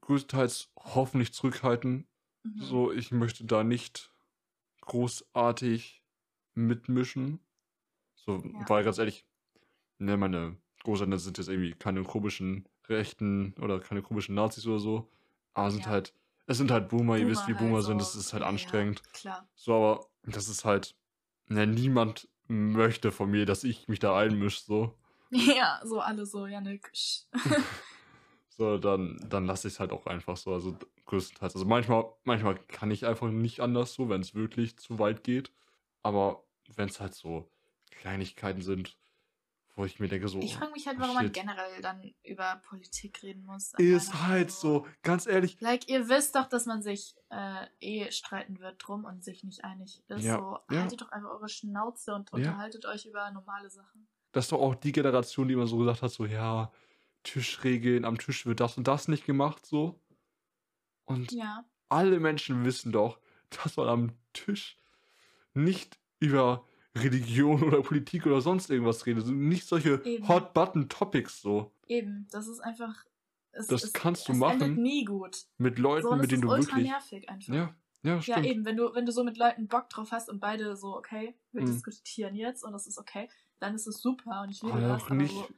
größtenteils 0.00 0.72
hoffentlich 0.78 1.32
zurückhalten. 1.34 2.06
Mhm. 2.44 2.62
So, 2.62 2.92
ich 2.92 3.10
möchte 3.12 3.44
da 3.44 3.64
nicht 3.64 4.14
großartig 4.82 6.02
mitmischen. 6.54 7.40
So, 8.14 8.36
Ja. 8.38 8.68
weil 8.68 8.84
ganz 8.84 8.98
ehrlich, 8.98 9.26
ne, 10.02 10.16
meine 10.16 10.56
Großeltern 10.84 11.18
sind 11.18 11.38
jetzt 11.38 11.48
irgendwie 11.48 11.72
keine 11.72 12.02
komischen 12.02 12.68
Rechten 12.88 13.54
oder 13.60 13.80
keine 13.80 14.02
komischen 14.02 14.34
Nazis 14.34 14.66
oder 14.66 14.78
so. 14.78 15.10
Aber 15.54 15.70
sind 15.70 15.84
Ja. 15.84 15.90
halt, 15.90 16.14
es 16.46 16.58
sind 16.58 16.70
halt 16.70 16.88
Boomer, 16.88 17.16
ihr 17.18 17.28
wisst, 17.28 17.46
wie 17.46 17.52
Boomer 17.52 17.66
Boomer 17.66 17.76
halt 17.76 17.86
sind, 17.86 18.00
das 18.00 18.14
ist 18.14 18.32
halt 18.32 18.42
Ja, 18.42 18.48
anstrengend. 18.48 19.02
Klar. 19.12 19.48
So, 19.54 19.74
aber 19.74 20.06
das 20.24 20.48
ist 20.48 20.64
halt, 20.64 20.94
ne, 21.48 21.66
niemand 21.66 22.28
möchte 22.48 23.12
von 23.12 23.30
mir, 23.30 23.46
dass 23.46 23.64
ich 23.64 23.88
mich 23.88 23.98
da 23.98 24.16
einmische, 24.16 24.60
so. 24.62 24.94
Ja, 25.30 25.80
so 25.84 26.00
alle 26.00 26.26
so, 26.26 26.46
Janik. 26.46 26.90
So, 28.54 28.76
dann, 28.76 29.16
dann 29.30 29.46
lasse 29.46 29.66
ich 29.68 29.74
es 29.74 29.80
halt 29.80 29.92
auch 29.92 30.06
einfach 30.06 30.36
so. 30.36 30.52
Also 30.52 30.76
größtenteils. 31.06 31.54
Also 31.54 31.66
manchmal, 31.66 32.04
manchmal 32.24 32.56
kann 32.68 32.90
ich 32.90 33.06
einfach 33.06 33.30
nicht 33.30 33.60
anders 33.60 33.94
so, 33.94 34.10
wenn 34.10 34.20
es 34.20 34.34
wirklich 34.34 34.76
zu 34.78 34.98
weit 34.98 35.24
geht. 35.24 35.52
Aber 36.02 36.44
wenn 36.76 36.88
es 36.88 37.00
halt 37.00 37.14
so 37.14 37.50
Kleinigkeiten 37.90 38.60
sind, 38.60 38.98
wo 39.74 39.84
ich 39.84 39.98
mir 40.00 40.08
denke, 40.08 40.28
so. 40.28 40.38
Ich 40.40 40.54
frage 40.56 40.72
mich 40.72 40.86
halt, 40.86 40.98
oh, 40.98 41.02
warum 41.02 41.14
man 41.14 41.32
generell 41.32 41.80
dann 41.80 42.14
über 42.22 42.60
Politik 42.64 43.22
reden 43.22 43.44
muss. 43.44 43.72
Ist 43.78 44.14
halt 44.22 44.50
so, 44.50 44.86
ganz 45.02 45.26
ehrlich. 45.26 45.58
Like, 45.60 45.88
ihr 45.88 46.08
wisst 46.08 46.34
doch, 46.34 46.46
dass 46.46 46.66
man 46.66 46.82
sich 46.82 47.14
äh, 47.30 47.66
eh 47.80 48.10
streiten 48.10 48.60
wird 48.60 48.76
drum 48.78 49.04
und 49.04 49.24
sich 49.24 49.44
nicht 49.44 49.64
einig 49.64 50.02
ist. 50.08 50.24
Ja, 50.24 50.36
so, 50.38 50.58
ja. 50.74 50.82
haltet 50.82 51.00
doch 51.00 51.10
einfach 51.10 51.30
eure 51.30 51.48
Schnauze 51.48 52.14
und 52.14 52.30
Ja. 52.30 52.36
unterhaltet 52.36 52.84
euch 52.86 53.06
über 53.06 53.30
normale 53.30 53.70
Sachen. 53.70 54.08
Das 54.32 54.46
ist 54.46 54.52
doch 54.52 54.60
auch 54.60 54.74
die 54.74 54.92
Generation, 54.92 55.48
die 55.48 55.54
immer 55.54 55.66
so 55.66 55.78
gesagt 55.78 56.02
hat, 56.02 56.10
so, 56.10 56.26
ja, 56.26 56.70
Tischregeln, 57.22 58.04
am 58.04 58.18
Tisch 58.18 58.46
wird 58.46 58.60
das 58.60 58.76
und 58.76 58.88
das 58.88 59.08
nicht 59.08 59.24
gemacht, 59.24 59.64
so. 59.64 60.00
Und 61.04 61.32
Ja. 61.32 61.64
alle 61.88 62.20
Menschen 62.20 62.64
wissen 62.64 62.92
doch, 62.92 63.20
dass 63.50 63.76
man 63.76 63.88
am 63.88 64.12
Tisch 64.32 64.78
nicht 65.54 65.98
über 66.20 66.66
Religion 66.96 67.62
oder 67.62 67.82
Politik 67.82 68.26
oder 68.26 68.40
sonst 68.40 68.70
irgendwas 68.70 69.06
redet. 69.06 69.22
Also 69.22 69.32
Nicht 69.34 69.66
solche. 69.66 70.02
Hot-Button-Topics 70.28 71.40
so. 71.42 71.72
Eben, 71.86 72.26
das 72.30 72.46
ist 72.48 72.60
einfach. 72.60 73.04
Es, 73.52 73.66
Das 73.66 73.84
es, 73.84 73.92
kannst 73.92 74.28
du 74.28 74.32
es 74.32 74.40
endet 74.40 74.58
machen 74.60 74.82
nie 74.82 75.04
gut. 75.04 75.44
Mit 75.58 75.78
Leuten, 75.78 76.08
So, 76.08 76.16
mit 76.16 76.30
denen 76.30 76.42
ist 76.42 76.48
du 76.48 76.56
wirklich. 76.56 76.86
nervig 76.86 77.28
einfach. 77.28 77.52
Ja, 77.54 77.74
ja, 78.02 78.14
Ja, 78.16 78.22
stimmt. 78.22 78.46
eben, 78.46 78.64
wenn 78.64 78.76
du, 78.76 78.94
wenn 78.94 79.04
du 79.06 79.12
so 79.12 79.24
mit 79.24 79.36
Leuten 79.36 79.68
Bock 79.68 79.88
drauf 79.90 80.10
hast 80.10 80.28
und 80.30 80.40
beide 80.40 80.74
so, 80.76 80.96
okay, 80.96 81.34
wir 81.52 81.62
Mhm. 81.62 81.66
diskutieren 81.66 82.34
jetzt 82.34 82.64
und 82.64 82.72
das 82.72 82.86
ist 82.86 82.98
okay, 82.98 83.28
dann 83.58 83.74
ist 83.74 83.86
es 83.86 84.00
super 84.00 84.42
und 84.42 84.50
ich 84.50 84.62
liebe 84.62 84.72
Aber 84.74 84.88
das. 84.88 85.02
auch 85.02 85.06
aber 85.06 85.14
nicht 85.16 85.34
so, 85.34 85.48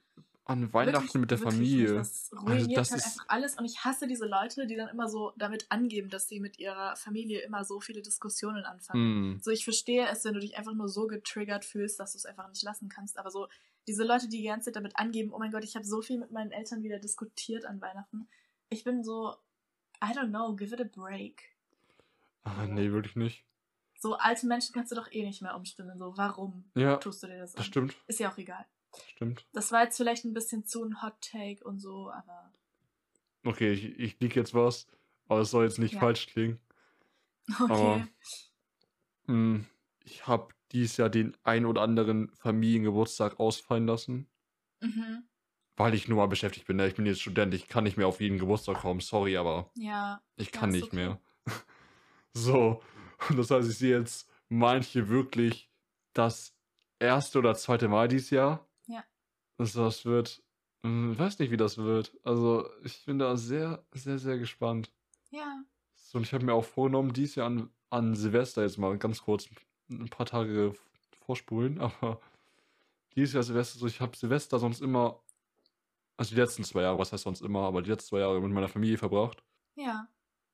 an 0.46 0.72
Weihnachten 0.74 1.04
wirklich, 1.04 1.14
mit 1.20 1.30
der 1.30 1.38
Familie. 1.38 1.94
Das 1.94 2.30
ruiniert 2.32 2.76
das 2.78 2.90
halt 2.90 3.00
ist- 3.00 3.06
einfach 3.06 3.24
alles 3.28 3.58
und 3.58 3.64
ich 3.64 3.84
hasse 3.84 4.06
diese 4.06 4.26
Leute, 4.26 4.66
die 4.66 4.76
dann 4.76 4.88
immer 4.88 5.08
so 5.08 5.32
damit 5.36 5.66
angeben, 5.70 6.10
dass 6.10 6.28
sie 6.28 6.38
mit 6.40 6.58
ihrer 6.58 6.96
Familie 6.96 7.40
immer 7.40 7.64
so 7.64 7.80
viele 7.80 8.02
Diskussionen 8.02 8.64
anfangen. 8.64 9.32
Hm. 9.34 9.40
So, 9.42 9.50
ich 9.50 9.64
verstehe 9.64 10.06
es, 10.08 10.24
wenn 10.24 10.34
du 10.34 10.40
dich 10.40 10.56
einfach 10.58 10.74
nur 10.74 10.88
so 10.88 11.06
getriggert 11.06 11.64
fühlst, 11.64 11.98
dass 11.98 12.12
du 12.12 12.18
es 12.18 12.26
einfach 12.26 12.48
nicht 12.48 12.62
lassen 12.62 12.88
kannst. 12.90 13.18
Aber 13.18 13.30
so, 13.30 13.48
diese 13.86 14.04
Leute, 14.04 14.28
die 14.28 14.38
die 14.38 14.44
ganze 14.48 14.66
Zeit 14.66 14.76
damit 14.76 14.98
angeben, 14.98 15.32
oh 15.32 15.38
mein 15.38 15.50
Gott, 15.50 15.64
ich 15.64 15.76
habe 15.76 15.84
so 15.86 16.02
viel 16.02 16.18
mit 16.18 16.30
meinen 16.30 16.52
Eltern 16.52 16.82
wieder 16.82 16.98
diskutiert 16.98 17.64
an 17.64 17.80
Weihnachten. 17.80 18.28
Ich 18.68 18.84
bin 18.84 19.02
so, 19.02 19.34
I 20.02 20.08
don't 20.08 20.28
know, 20.28 20.54
give 20.54 20.74
it 20.74 20.80
a 20.80 20.84
break. 20.84 21.54
Ah, 22.42 22.66
nee, 22.66 22.90
wirklich 22.92 23.16
nicht. 23.16 23.44
So, 23.98 24.16
alte 24.16 24.46
Menschen 24.46 24.74
kannst 24.74 24.92
du 24.92 24.96
doch 24.96 25.10
eh 25.10 25.24
nicht 25.24 25.40
mehr 25.40 25.56
umstimmen. 25.56 25.96
So, 25.96 26.14
warum 26.18 26.64
Ja, 26.74 26.96
tust 26.98 27.22
du 27.22 27.26
dir 27.28 27.38
das 27.38 27.52
das 27.52 27.60
an? 27.60 27.64
stimmt. 27.64 27.96
Ist 28.06 28.20
ja 28.20 28.30
auch 28.30 28.36
egal. 28.36 28.66
Stimmt. 29.08 29.46
Das 29.52 29.72
war 29.72 29.84
jetzt 29.84 29.96
vielleicht 29.96 30.24
ein 30.24 30.34
bisschen 30.34 30.64
zu 30.64 30.84
ein 30.84 31.02
Hot 31.02 31.14
Take 31.20 31.64
und 31.64 31.78
so, 31.80 32.10
aber 32.10 32.52
Okay, 33.44 33.72
ich, 33.72 33.84
ich 33.98 34.20
lieg 34.20 34.34
jetzt 34.36 34.54
was, 34.54 34.86
aber 35.28 35.40
es 35.40 35.50
soll 35.50 35.64
jetzt 35.64 35.78
nicht 35.78 35.94
Ja. 35.94 36.00
falsch 36.00 36.26
klingen. 36.28 36.58
okay. 37.60 38.06
Hm, 39.26 39.66
ich 40.04 40.26
habe 40.26 40.54
dieses 40.72 40.96
Jahr 40.96 41.08
den 41.10 41.36
ein 41.44 41.66
oder 41.66 41.82
anderen 41.82 42.30
Familiengeburtstag 42.36 43.38
ausfallen 43.40 43.86
lassen, 43.86 44.28
Mhm. 44.80 45.24
weil 45.76 45.94
ich 45.94 46.08
nur 46.08 46.18
mal 46.18 46.26
beschäftigt 46.26 46.66
bin. 46.66 46.76
ne? 46.76 46.86
Ich 46.88 46.94
bin 46.94 47.06
jetzt 47.06 47.20
Student, 47.22 47.54
ich 47.54 47.68
kann 47.68 47.84
nicht 47.84 47.96
mehr 47.96 48.06
auf 48.08 48.20
jeden 48.20 48.38
Geburtstag 48.38 48.78
kommen. 48.80 49.00
Sorry, 49.00 49.36
aber 49.36 49.70
Ja, 49.74 50.22
ich 50.36 50.52
kann 50.52 50.70
nicht 50.70 50.84
okay. 50.88 50.96
mehr. 50.96 51.20
So, 52.36 52.82
und 53.28 53.36
das 53.38 53.50
heißt, 53.52 53.70
ich 53.70 53.78
sehe 53.78 53.96
jetzt 53.96 54.28
manche 54.48 55.08
wirklich 55.08 55.70
das 56.14 56.52
erste 56.98 57.38
oder 57.38 57.54
zweite 57.54 57.86
Mal 57.86 58.08
dieses 58.08 58.30
Jahr. 58.30 58.66
Also 59.58 59.84
das 59.84 60.04
wird, 60.04 60.42
hm, 60.82 61.12
ich 61.12 61.18
weiß 61.18 61.38
nicht, 61.38 61.50
wie 61.50 61.56
das 61.56 61.78
wird. 61.78 62.16
Also 62.24 62.68
ich 62.82 63.04
bin 63.04 63.18
da 63.18 63.36
sehr, 63.36 63.84
sehr, 63.92 64.18
sehr 64.18 64.38
gespannt. 64.38 64.92
ja. 65.30 65.64
So, 65.94 66.18
und 66.18 66.24
ich 66.24 66.32
habe 66.32 66.44
mir 66.44 66.52
auch 66.54 66.64
vorgenommen, 66.64 67.12
dieses 67.12 67.34
Jahr 67.34 67.46
an, 67.46 67.70
an 67.90 68.14
Silvester 68.14 68.62
jetzt 68.62 68.78
mal 68.78 68.96
ganz 68.98 69.22
kurz 69.22 69.48
ein 69.90 70.08
paar 70.08 70.26
Tage 70.26 70.72
vorspulen, 71.24 71.80
aber 71.80 72.20
dieses 73.16 73.34
Jahr 73.34 73.42
Silvester, 73.42 73.78
so 73.78 73.86
ich 73.86 74.00
habe 74.00 74.16
Silvester 74.16 74.58
sonst 74.58 74.80
immer, 74.80 75.22
also 76.16 76.34
die 76.34 76.40
letzten 76.40 76.64
zwei 76.64 76.82
Jahre, 76.82 76.98
was 76.98 77.12
heißt 77.12 77.24
sonst 77.24 77.40
immer, 77.40 77.60
aber 77.62 77.82
die 77.82 77.90
letzten 77.90 78.10
zwei 78.10 78.20
Jahre 78.20 78.40
mit 78.40 78.52
meiner 78.52 78.68
Familie 78.68 78.98
verbracht. 78.98 79.42
Ja. 79.74 80.08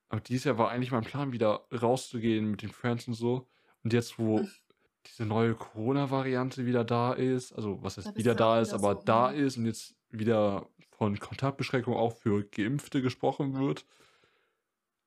Aber 0.08 0.20
dieses 0.20 0.44
Jahr 0.44 0.58
war 0.58 0.70
eigentlich 0.70 0.92
mein 0.92 1.04
Plan, 1.04 1.32
wieder 1.32 1.66
rauszugehen 1.72 2.50
mit 2.50 2.62
den 2.62 2.70
Friends 2.70 3.06
und 3.06 3.14
so. 3.14 3.46
Und 3.82 3.92
jetzt, 3.92 4.18
wo. 4.18 4.46
diese 5.06 5.26
neue 5.26 5.54
Corona-Variante 5.54 6.66
wieder 6.66 6.84
da 6.84 7.12
ist, 7.12 7.52
also 7.52 7.82
was 7.82 7.96
heißt 7.96 8.08
bist 8.08 8.18
wieder 8.18 8.34
da 8.34 8.60
ist, 8.60 8.72
aber 8.72 8.96
so, 8.96 9.02
da 9.04 9.30
hm. 9.30 9.44
ist 9.46 9.56
und 9.56 9.66
jetzt 9.66 9.96
wieder 10.10 10.68
von 10.90 11.18
Kontaktbeschränkungen 11.18 11.98
auch 11.98 12.16
für 12.16 12.44
Geimpfte 12.44 13.02
gesprochen 13.02 13.58
wird, 13.58 13.86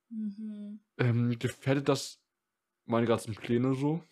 Mhm. 0.09 0.79
ähm, 0.99 1.39
gefährdet 1.39 1.89
das 1.89 2.21
meine 2.85 3.07
ganzen 3.07 3.33
Pläne 3.35 3.73
so. 3.73 4.03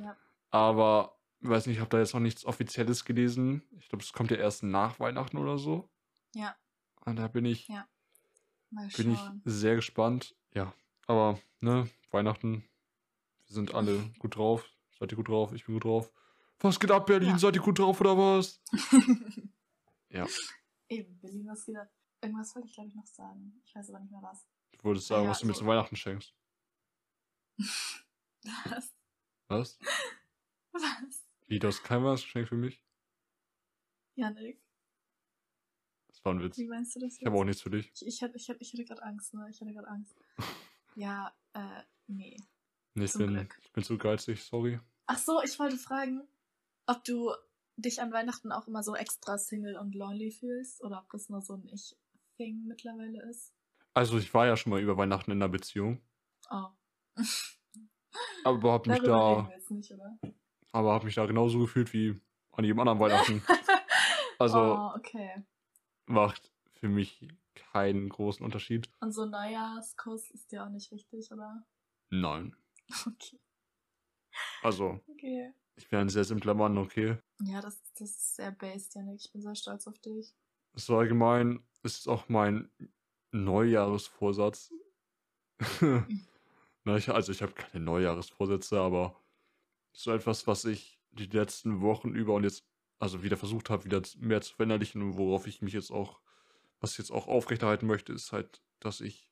Ja. 0.00 0.16
Aber, 0.50 1.18
weiß 1.40 1.66
nicht, 1.66 1.76
ich 1.76 1.80
habe 1.80 1.90
da 1.90 1.98
jetzt 1.98 2.14
noch 2.14 2.20
nichts 2.20 2.44
Offizielles 2.44 3.04
gelesen. 3.04 3.62
Ich 3.78 3.88
glaube, 3.88 4.02
es 4.02 4.12
kommt 4.12 4.30
ja 4.30 4.38
erst 4.38 4.62
nach 4.62 4.98
Weihnachten 5.00 5.36
oder 5.36 5.58
so. 5.58 5.90
Ja. 6.34 6.56
Und 7.04 7.16
da 7.16 7.28
bin 7.28 7.44
ich, 7.44 7.68
Ja. 7.68 7.86
Bin 8.96 9.12
ich 9.12 9.20
sehr 9.44 9.76
gespannt. 9.76 10.34
Ja, 10.52 10.74
aber, 11.06 11.38
ne, 11.60 11.88
Weihnachten, 12.10 12.64
wir 13.46 13.54
sind 13.54 13.72
alle 13.74 14.10
gut 14.18 14.34
drauf. 14.36 14.68
Seid 15.04 15.12
ihr 15.12 15.16
gut 15.16 15.28
drauf? 15.28 15.52
Ich 15.52 15.66
bin 15.66 15.74
gut 15.74 15.84
drauf. 15.84 16.10
Was 16.60 16.80
geht 16.80 16.90
ab, 16.90 17.04
Berlin? 17.04 17.28
Ja. 17.32 17.38
Seid 17.38 17.54
ihr 17.56 17.60
gut 17.60 17.78
drauf 17.78 18.00
oder 18.00 18.16
was? 18.16 18.62
Ja. 20.08 20.26
Eben, 20.88 21.18
Berlin, 21.20 21.46
was 21.48 21.66
geht 21.66 21.76
ab? 21.76 21.90
Irgendwas 22.22 22.54
wollte 22.54 22.68
ich, 22.68 22.74
glaube 22.74 22.88
ich, 22.88 22.94
noch 22.94 23.06
sagen. 23.06 23.60
Ich 23.66 23.74
weiß 23.74 23.90
aber 23.90 23.98
nicht 24.00 24.12
mehr 24.12 24.22
was. 24.22 24.46
Du 24.78 24.84
wolltest 24.84 25.08
sagen, 25.08 25.24
Ja, 25.24 25.30
was 25.30 25.40
du 25.40 25.46
mir 25.46 25.52
so- 25.52 25.58
zu 25.60 25.66
Weihnachten 25.66 25.96
schenkst. 25.96 26.34
Was? 28.64 28.94
Was? 29.48 29.78
Was? 30.72 31.24
Wie, 31.48 31.58
du 31.58 31.66
hast 31.68 31.82
kein 31.82 32.02
Weihnachtsgeschenk 32.04 32.48
für 32.48 32.54
mich? 32.56 32.80
Janik, 34.14 34.62
Das 36.08 36.24
war 36.24 36.32
ein 36.32 36.40
Witz. 36.42 36.56
wie 36.56 36.66
meinst 36.68 36.94
du 36.96 37.00
das 37.00 37.18
Ich 37.18 37.26
habe 37.26 37.36
auch 37.36 37.44
nichts 37.44 37.60
für 37.62 37.70
dich. 37.70 37.90
Ich, 37.94 38.06
ich, 38.06 38.22
hatte, 38.22 38.36
ich, 38.36 38.48
hatte, 38.48 38.60
ich 38.62 38.72
hatte 38.72 38.84
gerade 38.84 39.02
Angst, 39.02 39.34
ne? 39.34 39.48
Ich 39.50 39.60
hatte 39.60 39.72
gerade 39.72 39.88
Angst. 39.88 40.16
Ja, 40.94 41.34
äh, 41.52 41.82
nee. 42.06 42.36
Nee, 42.94 43.04
ich 43.06 43.12
bin, 43.14 43.48
ich 43.60 43.72
bin 43.72 43.82
zu 43.84 43.98
geizig, 43.98 44.42
sorry. 44.44 44.78
Ach 45.06 45.18
so, 45.18 45.42
ich 45.42 45.58
wollte 45.58 45.76
fragen, 45.76 46.26
ob 46.86 47.04
du 47.04 47.32
dich 47.76 48.00
an 48.00 48.12
Weihnachten 48.12 48.52
auch 48.52 48.66
immer 48.66 48.82
so 48.82 48.94
extra 48.94 49.38
single 49.38 49.76
und 49.76 49.94
lonely 49.94 50.30
fühlst 50.30 50.82
oder 50.82 50.98
ob 50.98 51.10
das 51.10 51.28
nur 51.28 51.42
so 51.42 51.54
ein 51.54 51.68
Ich-Thing 51.68 52.64
mittlerweile 52.66 53.22
ist. 53.28 53.52
Also 53.94 54.18
ich 54.18 54.32
war 54.34 54.46
ja 54.46 54.56
schon 54.56 54.70
mal 54.70 54.80
über 54.80 54.96
Weihnachten 54.96 55.30
in 55.30 55.38
einer 55.38 55.48
Beziehung, 55.48 56.00
Oh. 56.50 56.68
aber 58.44 58.72
habe 58.72 58.90
mich 58.90 58.98
Darüber 58.98 59.48
da, 59.48 59.74
nicht, 59.74 59.94
aber 60.72 60.92
habe 60.92 61.04
mich 61.06 61.14
da 61.14 61.26
genauso 61.26 61.58
gefühlt 61.58 61.92
wie 61.92 62.20
an 62.52 62.64
jedem 62.64 62.80
anderen 62.80 63.00
Weihnachten. 63.00 63.42
Also 64.36 64.58
oh, 64.58 64.90
okay. 64.96 65.44
macht 66.06 66.52
für 66.72 66.88
mich 66.88 67.28
keinen 67.54 68.08
großen 68.08 68.44
Unterschied. 68.44 68.90
Und 68.98 69.12
so 69.12 69.26
Neujahrskuss 69.26 70.28
ist 70.32 70.50
dir 70.50 70.64
auch 70.64 70.70
nicht 70.70 70.90
wichtig, 70.90 71.30
oder? 71.30 71.64
Nein. 72.10 72.56
Okay. 73.06 73.38
Also 74.64 75.00
Okay. 75.08 75.52
ich 75.76 75.90
wäre 75.92 76.02
ein 76.02 76.08
sehr 76.08 76.24
simpler 76.24 76.54
Mann, 76.54 76.78
okay. 76.78 77.18
Ja, 77.40 77.60
das, 77.60 77.82
das 77.98 78.10
ist 78.10 78.36
sehr 78.36 78.52
based, 78.52 78.94
Janik. 78.94 79.20
Ich 79.20 79.32
bin 79.32 79.42
sehr 79.42 79.54
stolz 79.54 79.86
auf 79.86 79.98
dich. 79.98 80.34
So 80.74 80.98
allgemein 80.98 81.64
ist 81.82 82.00
es 82.00 82.08
auch 82.08 82.28
mein 82.28 82.70
Neujahresvorsatz. 83.32 84.72
Na, 86.84 86.96
ich, 86.96 87.08
also 87.10 87.32
ich 87.32 87.42
habe 87.42 87.52
keine 87.52 87.84
Neujahresvorsätze, 87.84 88.78
aber 88.80 89.20
so 89.92 90.12
etwas, 90.12 90.46
was 90.46 90.64
ich 90.64 91.00
die 91.12 91.26
letzten 91.26 91.80
Wochen 91.80 92.14
über 92.14 92.34
und 92.34 92.44
jetzt 92.44 92.64
also 92.98 93.22
wieder 93.22 93.36
versucht 93.36 93.70
habe, 93.70 93.84
wieder 93.84 94.02
mehr 94.18 94.40
zu 94.42 94.54
verinnerlichen 94.54 95.02
und 95.02 95.16
worauf 95.18 95.46
ich 95.46 95.62
mich 95.62 95.74
jetzt 95.74 95.90
auch, 95.90 96.20
was 96.80 96.92
ich 96.92 96.98
jetzt 96.98 97.12
auch 97.12 97.28
aufrechterhalten 97.28 97.86
möchte, 97.86 98.12
ist 98.12 98.32
halt, 98.32 98.62
dass 98.80 99.00
ich 99.00 99.30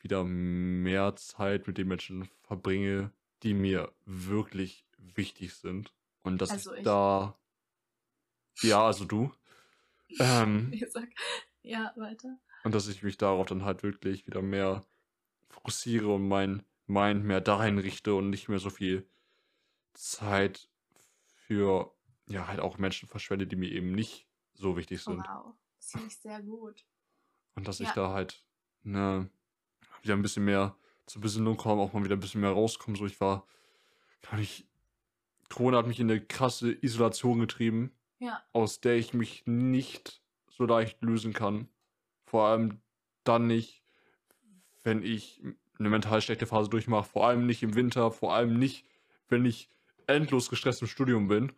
wieder 0.00 0.24
mehr 0.24 1.16
Zeit 1.16 1.66
mit 1.66 1.78
den 1.78 1.88
Menschen 1.88 2.28
verbringe, 2.42 3.12
die 3.42 3.54
mir 3.54 3.92
wirklich 4.04 4.86
wichtig 4.98 5.54
sind. 5.54 5.94
Und 6.22 6.40
dass 6.42 6.50
Also 6.50 6.74
ich 6.74 6.80
ich. 6.80 6.84
da, 6.84 7.38
ja, 8.62 8.84
also 8.86 9.04
du, 9.04 9.32
ähm, 10.18 10.72
Ich 10.72 10.90
sag, 10.90 11.08
ja, 11.62 11.92
weiter. 11.96 12.38
und 12.64 12.74
dass 12.74 12.88
ich 12.88 13.02
mich 13.02 13.16
darauf 13.16 13.46
dann 13.46 13.64
halt 13.64 13.82
wirklich 13.82 14.26
wieder 14.26 14.42
mehr 14.42 14.84
fokussiere 15.50 16.14
und 16.14 16.28
mein 16.28 16.64
Mind 16.86 17.24
mehr 17.24 17.40
dahin 17.40 17.78
richte 17.78 18.14
und 18.14 18.30
nicht 18.30 18.48
mehr 18.48 18.58
so 18.58 18.70
viel 18.70 19.08
Zeit 19.94 20.70
für, 21.34 21.94
ja, 22.28 22.48
halt 22.48 22.60
auch 22.60 22.78
Menschen 22.78 23.08
verschwende, 23.08 23.46
die 23.46 23.56
mir 23.56 23.70
eben 23.72 23.92
nicht 23.92 24.28
so 24.54 24.76
wichtig 24.76 25.02
sind. 25.02 25.28
wow. 25.28 25.54
Das 25.78 25.90
finde 25.92 26.06
ich 26.08 26.16
sehr 26.18 26.42
gut. 26.42 26.84
Und 27.54 27.68
dass 27.68 27.80
ich 27.80 27.88
Ja. 27.88 27.94
da 27.94 28.10
halt, 28.12 28.44
ne, 28.82 29.30
wieder 30.02 30.14
ein 30.14 30.22
bisschen 30.22 30.44
mehr 30.44 30.76
zur 31.08 31.22
Besinnung 31.22 31.56
komme, 31.56 31.82
auch 31.82 31.92
mal 31.92 32.04
wieder 32.04 32.16
ein 32.16 32.20
bisschen 32.20 32.40
mehr 32.40 32.50
rauskomme. 32.50 32.96
So, 32.96 33.06
ich 33.06 33.20
war, 33.20 33.46
kann 34.22 34.40
ich, 34.40 34.68
Corona 35.48 35.78
hat 35.78 35.86
mich 35.86 36.00
in 36.00 36.10
eine 36.10 36.20
krasse 36.24 36.72
Isolation 36.72 37.40
getrieben, 37.40 37.92
Ja, 38.18 38.42
aus 38.52 38.80
der 38.80 38.96
ich 38.96 39.14
mich 39.14 39.44
nicht 39.46 40.22
so 40.50 40.64
leicht 40.66 41.02
lösen 41.02 41.32
kann. 41.32 41.68
Vor 42.24 42.46
allem 42.46 42.80
dann 43.24 43.46
nicht, 43.46 43.84
wenn 44.82 45.02
ich 45.02 45.42
eine 45.78 45.90
mental 45.90 46.20
schlechte 46.20 46.46
Phase 46.46 46.68
durchmache. 46.70 47.08
Vor 47.08 47.26
allem 47.26 47.46
nicht 47.46 47.62
im 47.62 47.74
Winter, 47.74 48.10
vor 48.10 48.34
allem 48.34 48.58
nicht, 48.58 48.86
wenn 49.28 49.44
ich 49.44 49.70
endlos 50.06 50.50
gestresst 50.50 50.82
im 50.82 50.88
Studium 50.88 51.28
bin. 51.28 51.52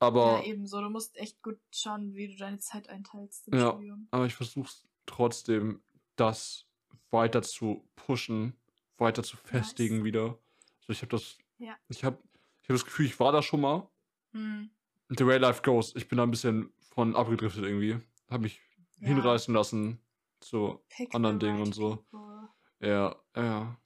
Aber, 0.00 0.38
ja, 0.38 0.44
ebenso. 0.44 0.80
Du 0.80 0.90
musst 0.90 1.16
echt 1.16 1.42
gut 1.42 1.58
schauen, 1.74 2.14
wie 2.14 2.28
du 2.28 2.36
deine 2.36 2.58
Zeit 2.60 2.88
einteilst 2.88 3.48
im 3.48 3.58
Ja. 3.58 3.70
Studium. 3.72 4.06
aber 4.12 4.26
ich 4.26 4.34
versuche 4.34 4.70
trotzdem, 5.06 5.82
das 6.14 6.67
weiter 7.10 7.42
zu 7.42 7.88
pushen, 7.96 8.54
weiter 8.98 9.22
zu 9.22 9.36
festigen 9.36 9.96
Nice. 9.98 10.04
wieder. 10.04 10.38
Also 10.80 10.90
ich 10.92 11.02
habe 11.02 11.10
das, 11.10 11.38
Ja. 11.58 11.76
ich 11.88 12.04
habe 12.04 12.18
ich 12.62 12.68
hab 12.68 12.74
das 12.74 12.84
Gefühl, 12.84 13.06
ich 13.06 13.18
war 13.20 13.32
da 13.32 13.42
schon 13.42 13.60
mal. 13.60 13.88
Hm. 14.32 14.70
The 15.16 15.26
way 15.26 15.38
life 15.38 15.62
goes. 15.62 15.94
Ich 15.96 16.06
bin 16.08 16.18
da 16.18 16.24
ein 16.24 16.30
bisschen 16.30 16.72
von 16.94 17.16
abgedriftet 17.16 17.64
irgendwie. 17.64 17.98
Habe 18.30 18.42
mich 18.42 18.60
Ja. 19.00 19.08
hinreißen 19.08 19.54
lassen 19.54 20.00
zu 20.40 20.80
Pick 20.88 21.14
anderen 21.14 21.38
Dingen 21.40 21.62
und 21.62 21.74
so. 21.74 21.96
people. 22.10 22.48
Ja, 22.80 23.16
ja, 23.34 23.76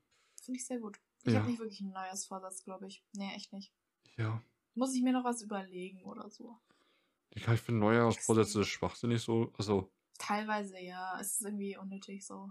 Finde 0.43 0.59
ich 0.59 0.67
sehr 0.67 0.81
gut. 0.81 0.99
Ich 1.25 1.33
Ja. 1.33 1.39
habe 1.39 1.49
nicht 1.51 1.61
wirklich 1.61 1.81
einen 1.81 1.93
Neujahrsvorsatz, 1.93 2.65
glaube 2.65 2.89
ich. 2.89 3.05
Nee, 3.13 3.33
echt 3.35 3.53
nicht. 3.53 3.73
ja. 4.17 4.43
Muss 4.75 4.95
ich 4.95 5.03
mir 5.03 5.13
noch 5.13 5.23
was 5.25 5.43
überlegen 5.43 6.03
oder 6.03 6.29
so. 6.31 6.59
Ich 7.31 7.47
ich 7.47 7.61
finde 7.61 7.81
Neujahrsvorsätze 7.81 8.65
schwachsinnig 8.65 9.23
so. 9.23 9.53
Also, 9.59 9.93
Teilweise 10.19 10.79
ja. 10.81 11.19
Es 11.21 11.33
ist 11.41 11.45
irgendwie 11.45 11.77
unnötig 11.77 12.27
so. 12.27 12.51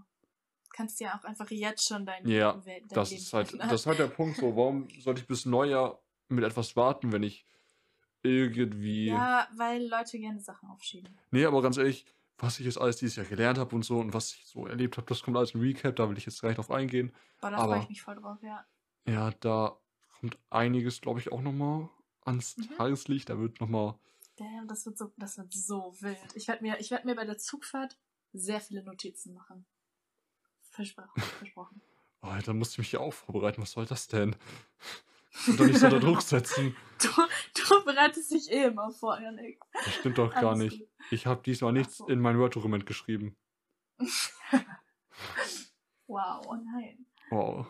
Du 0.72 0.76
kannst 0.78 1.00
ja 1.00 1.18
auch 1.18 1.24
einfach 1.24 1.50
jetzt 1.50 1.86
schon 1.86 2.06
dein, 2.06 2.26
Ja, 2.26 2.52
Wel- 2.64 2.80
dein 2.80 2.88
das 2.88 3.10
Leben 3.10 3.22
ist 3.22 3.32
halt, 3.34 3.60
das 3.60 3.72
ist 3.82 3.86
halt 3.86 3.98
der 3.98 4.06
Punkt 4.06 4.38
so. 4.38 4.56
Warum 4.56 4.88
sollte 5.00 5.20
ich 5.20 5.26
bis 5.26 5.44
Neujahr 5.44 6.00
mit 6.28 6.44
etwas 6.44 6.74
warten, 6.76 7.12
wenn 7.12 7.22
ich 7.22 7.46
irgendwie. 8.22 9.06
Ja, 9.06 9.48
weil 9.54 9.86
Leute 9.86 10.18
gerne 10.18 10.40
Sachen 10.40 10.70
aufschieben. 10.70 11.18
Nee, 11.30 11.44
aber 11.44 11.60
ganz 11.60 11.76
ehrlich, 11.76 12.06
was 12.38 12.58
ich 12.58 12.64
jetzt 12.66 12.78
alles 12.80 12.96
dieses 12.96 13.16
Jahr 13.16 13.26
gelernt 13.26 13.58
habe 13.58 13.74
und 13.76 13.84
so 13.84 13.98
und 13.98 14.14
was 14.14 14.32
ich 14.34 14.46
so 14.46 14.66
erlebt 14.66 14.96
habe, 14.96 15.06
das 15.08 15.22
kommt 15.22 15.36
alles 15.36 15.50
im 15.52 15.60
Recap, 15.60 15.94
da 15.96 16.08
will 16.08 16.16
ich 16.16 16.24
jetzt 16.26 16.40
gleich 16.40 16.56
drauf 16.56 16.70
eingehen. 16.70 17.12
Boah, 17.40 17.50
da 17.50 17.56
Aber- 17.58 17.74
freue 17.74 17.82
ich 17.82 17.88
mich 17.90 18.02
voll 18.02 18.14
drauf, 18.16 18.38
ja. 18.42 18.64
Ja, 19.06 19.30
da 19.40 19.76
kommt 20.20 20.38
einiges, 20.50 21.00
glaube 21.02 21.20
ich, 21.20 21.32
auch 21.32 21.42
nochmal 21.42 21.90
ans 22.24 22.56
Mhm. 22.56 22.76
Tageslicht. 22.76 23.28
Da 23.28 23.38
wird 23.38 23.60
nochmal. 23.60 23.94
Damn, 24.36 24.68
das 24.68 24.86
wird 24.86 24.96
so, 24.96 25.12
das 25.18 25.36
wird 25.36 25.52
so 25.52 25.94
wild. 26.00 26.16
Ich 26.34 26.48
werde 26.48 26.62
mir, 26.62 26.78
ich 26.80 26.90
werd 26.90 27.04
mir 27.04 27.14
bei 27.14 27.24
der 27.26 27.36
Zugfahrt 27.36 27.98
sehr 28.32 28.60
viele 28.60 28.82
Notizen 28.82 29.34
machen. 29.34 29.66
Versprochen. 30.72 31.20
Versprochen. 31.38 31.80
Oh, 32.24 32.32
da 32.46 32.52
musste 32.52 32.74
ich 32.74 32.78
mich 32.78 32.92
ja 32.92 33.00
auch 33.00 33.12
vorbereiten. 33.12 33.60
Was 33.60 33.72
soll 33.72 33.84
das 33.84 34.06
denn? 34.06 34.36
Und 35.48 35.58
doch 35.58 35.66
nicht 35.66 35.80
so 35.80 35.86
unter 35.86 35.98
Druck 35.98 36.22
setzen. 36.22 36.76
Du, 37.02 37.08
du 37.08 37.84
bereitest 37.84 38.30
dich 38.30 38.48
eh 38.48 38.66
immer 38.66 38.92
vor, 38.92 39.20
Janik. 39.20 39.58
Das 39.72 39.92
stimmt 39.96 40.18
doch 40.18 40.32
gar 40.32 40.50
Alles 40.50 40.58
nicht. 40.60 40.78
gut. 40.78 40.88
Ich 41.10 41.26
habe 41.26 41.42
diesmal 41.42 41.72
nichts 41.72 41.96
so. 41.96 42.06
in 42.06 42.20
mein 42.20 42.38
Word-Dokument 42.38 42.86
geschrieben. 42.86 43.36
Wow, 46.06 46.44
oh 46.46 46.54
nein. 46.54 47.06
Wow. 47.30 47.66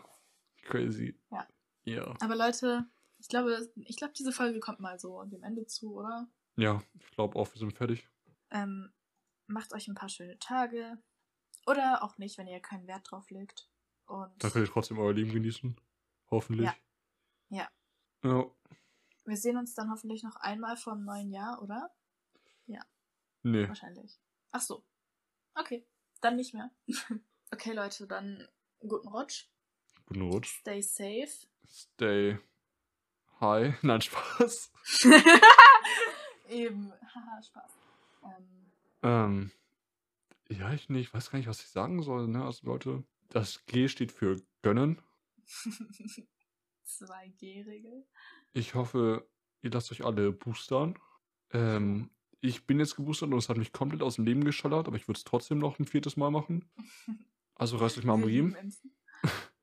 Crazy. 0.63 1.17
Ja. 1.31 1.47
Ja. 1.85 2.13
Aber 2.19 2.35
Leute, 2.35 2.85
ich 3.19 3.29
glaube, 3.29 3.71
ich 3.75 3.95
glaube, 3.95 4.13
diese 4.17 4.33
Folge 4.33 4.59
kommt 4.59 4.81
mal 4.81 4.99
so 4.99 5.23
dem 5.23 5.43
Ende 5.43 5.65
zu, 5.65 5.95
oder? 5.95 6.27
Ja, 6.57 6.83
ich 6.99 7.09
glaube 7.11 7.39
auch, 7.39 7.51
wir 7.53 7.59
sind 7.59 7.73
fertig. 7.73 8.07
Ähm, 8.51 8.91
macht 9.47 9.73
euch 9.73 9.87
ein 9.87 9.95
paar 9.95 10.09
schöne 10.09 10.37
Tage. 10.39 11.01
Oder 11.65 12.03
auch 12.03 12.17
nicht, 12.17 12.37
wenn 12.37 12.47
ihr 12.47 12.59
keinen 12.59 12.87
Wert 12.87 13.09
drauf 13.09 13.29
legt. 13.29 13.69
Und 14.05 14.31
Da 14.43 14.49
könnt 14.49 14.67
ihr 14.67 14.71
trotzdem 14.71 14.99
euer 14.99 15.13
Leben 15.13 15.31
genießen. 15.31 15.79
Hoffentlich. 16.29 16.65
Ja. 16.67 16.75
Ja. 17.49 17.69
Ja. 18.23 18.45
wir 19.25 19.37
sehen 19.37 19.57
uns 19.57 19.73
dann 19.73 19.91
hoffentlich 19.91 20.23
noch 20.23 20.35
einmal 20.37 20.77
vor 20.77 20.93
dem 20.93 21.05
neuen 21.05 21.31
Jahr, 21.31 21.61
oder? 21.61 21.91
Nee. 23.43 23.67
Wahrscheinlich. 23.67 24.19
Ach 24.51 24.61
so. 24.61 24.85
Okay, 25.53 25.85
dann 26.21 26.37
nicht 26.37 26.53
mehr. 26.53 26.71
okay, 27.51 27.73
Leute, 27.73 28.07
dann 28.07 28.47
guten 28.79 29.09
Rutsch. 29.09 29.47
Guten 30.05 30.21
Rutsch. 30.21 30.59
Stay 30.61 30.81
safe. 30.81 31.47
Stay 31.67 32.39
high. 33.41 33.75
Nein, 33.83 34.01
Spaß. 34.01 34.71
Eben. 36.49 36.93
Haha, 37.13 37.43
Spaß. 37.43 37.71
Ähm, 38.23 38.71
Ähm, 39.03 39.51
ja, 40.57 40.73
ich, 40.73 40.89
nee, 40.89 40.99
ich 40.99 41.13
weiß 41.13 41.31
gar 41.31 41.39
nicht, 41.39 41.47
was 41.47 41.61
ich 41.61 41.69
sagen 41.69 42.01
soll. 42.03 42.27
Ne? 42.27 42.43
Also 42.43 42.65
Leute, 42.65 43.03
das 43.29 43.65
G 43.65 43.87
steht 43.87 44.11
für 44.11 44.41
gönnen. 44.61 45.01
2G-Regel. 46.85 48.05
Ich 48.53 48.75
hoffe, 48.75 49.27
ihr 49.61 49.71
lasst 49.71 49.91
euch 49.91 50.05
alle 50.05 50.31
boostern. 50.31 50.97
Ähm, 51.51 52.09
ich 52.41 52.65
bin 52.65 52.79
jetzt 52.79 52.95
geboostert 52.95 53.31
und 53.31 53.37
es 53.37 53.49
hat 53.49 53.57
mich 53.57 53.71
komplett 53.71 54.01
aus 54.01 54.15
dem 54.15 54.25
Leben 54.25 54.43
geschallert, 54.43 54.87
aber 54.87 54.97
ich 54.97 55.07
würde 55.07 55.17
es 55.17 55.23
trotzdem 55.23 55.59
noch 55.59 55.79
ein 55.79 55.85
viertes 55.85 56.17
Mal 56.17 56.31
machen. 56.31 56.69
Also 57.55 57.77
reißt 57.77 57.99
euch 57.99 58.03
mal 58.03 58.15
am 58.15 58.23
Riemen. 58.23 58.57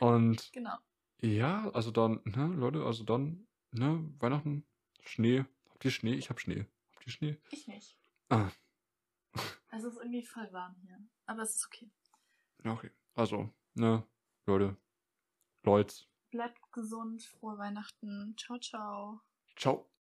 Und 0.00 0.50
Genau. 0.52 0.74
ja, 1.20 1.70
also 1.72 1.90
dann, 1.90 2.20
ne, 2.24 2.46
Leute, 2.56 2.84
also 2.84 3.04
dann, 3.04 3.46
ne, 3.70 4.02
Weihnachten, 4.18 4.64
Schnee. 5.02 5.44
Habt 5.68 5.84
ihr 5.84 5.90
Schnee? 5.90 6.14
Ich 6.14 6.30
hab 6.30 6.40
Schnee. 6.40 6.64
Habt 6.94 7.06
ihr 7.06 7.12
Schnee? 7.12 7.36
Ich 7.50 7.68
nicht. 7.68 7.98
Ah, 8.30 8.48
Es 9.76 9.84
ist 9.84 9.96
irgendwie 9.98 10.24
voll 10.24 10.50
warm 10.52 10.74
hier. 10.80 10.98
Aber 11.26 11.42
es 11.42 11.56
ist 11.56 11.66
okay. 11.66 11.90
okay. 12.64 12.90
Also, 13.14 13.52
ne, 13.74 14.06
Leute, 14.46 14.76
Leute, 15.64 15.94
Bleibt 16.30 16.72
gesund. 16.72 17.22
Frohe 17.22 17.58
Weihnachten. 17.58 18.34
Ciao, 18.36 18.58
ciao. 18.58 19.20
ciao. 19.56 19.88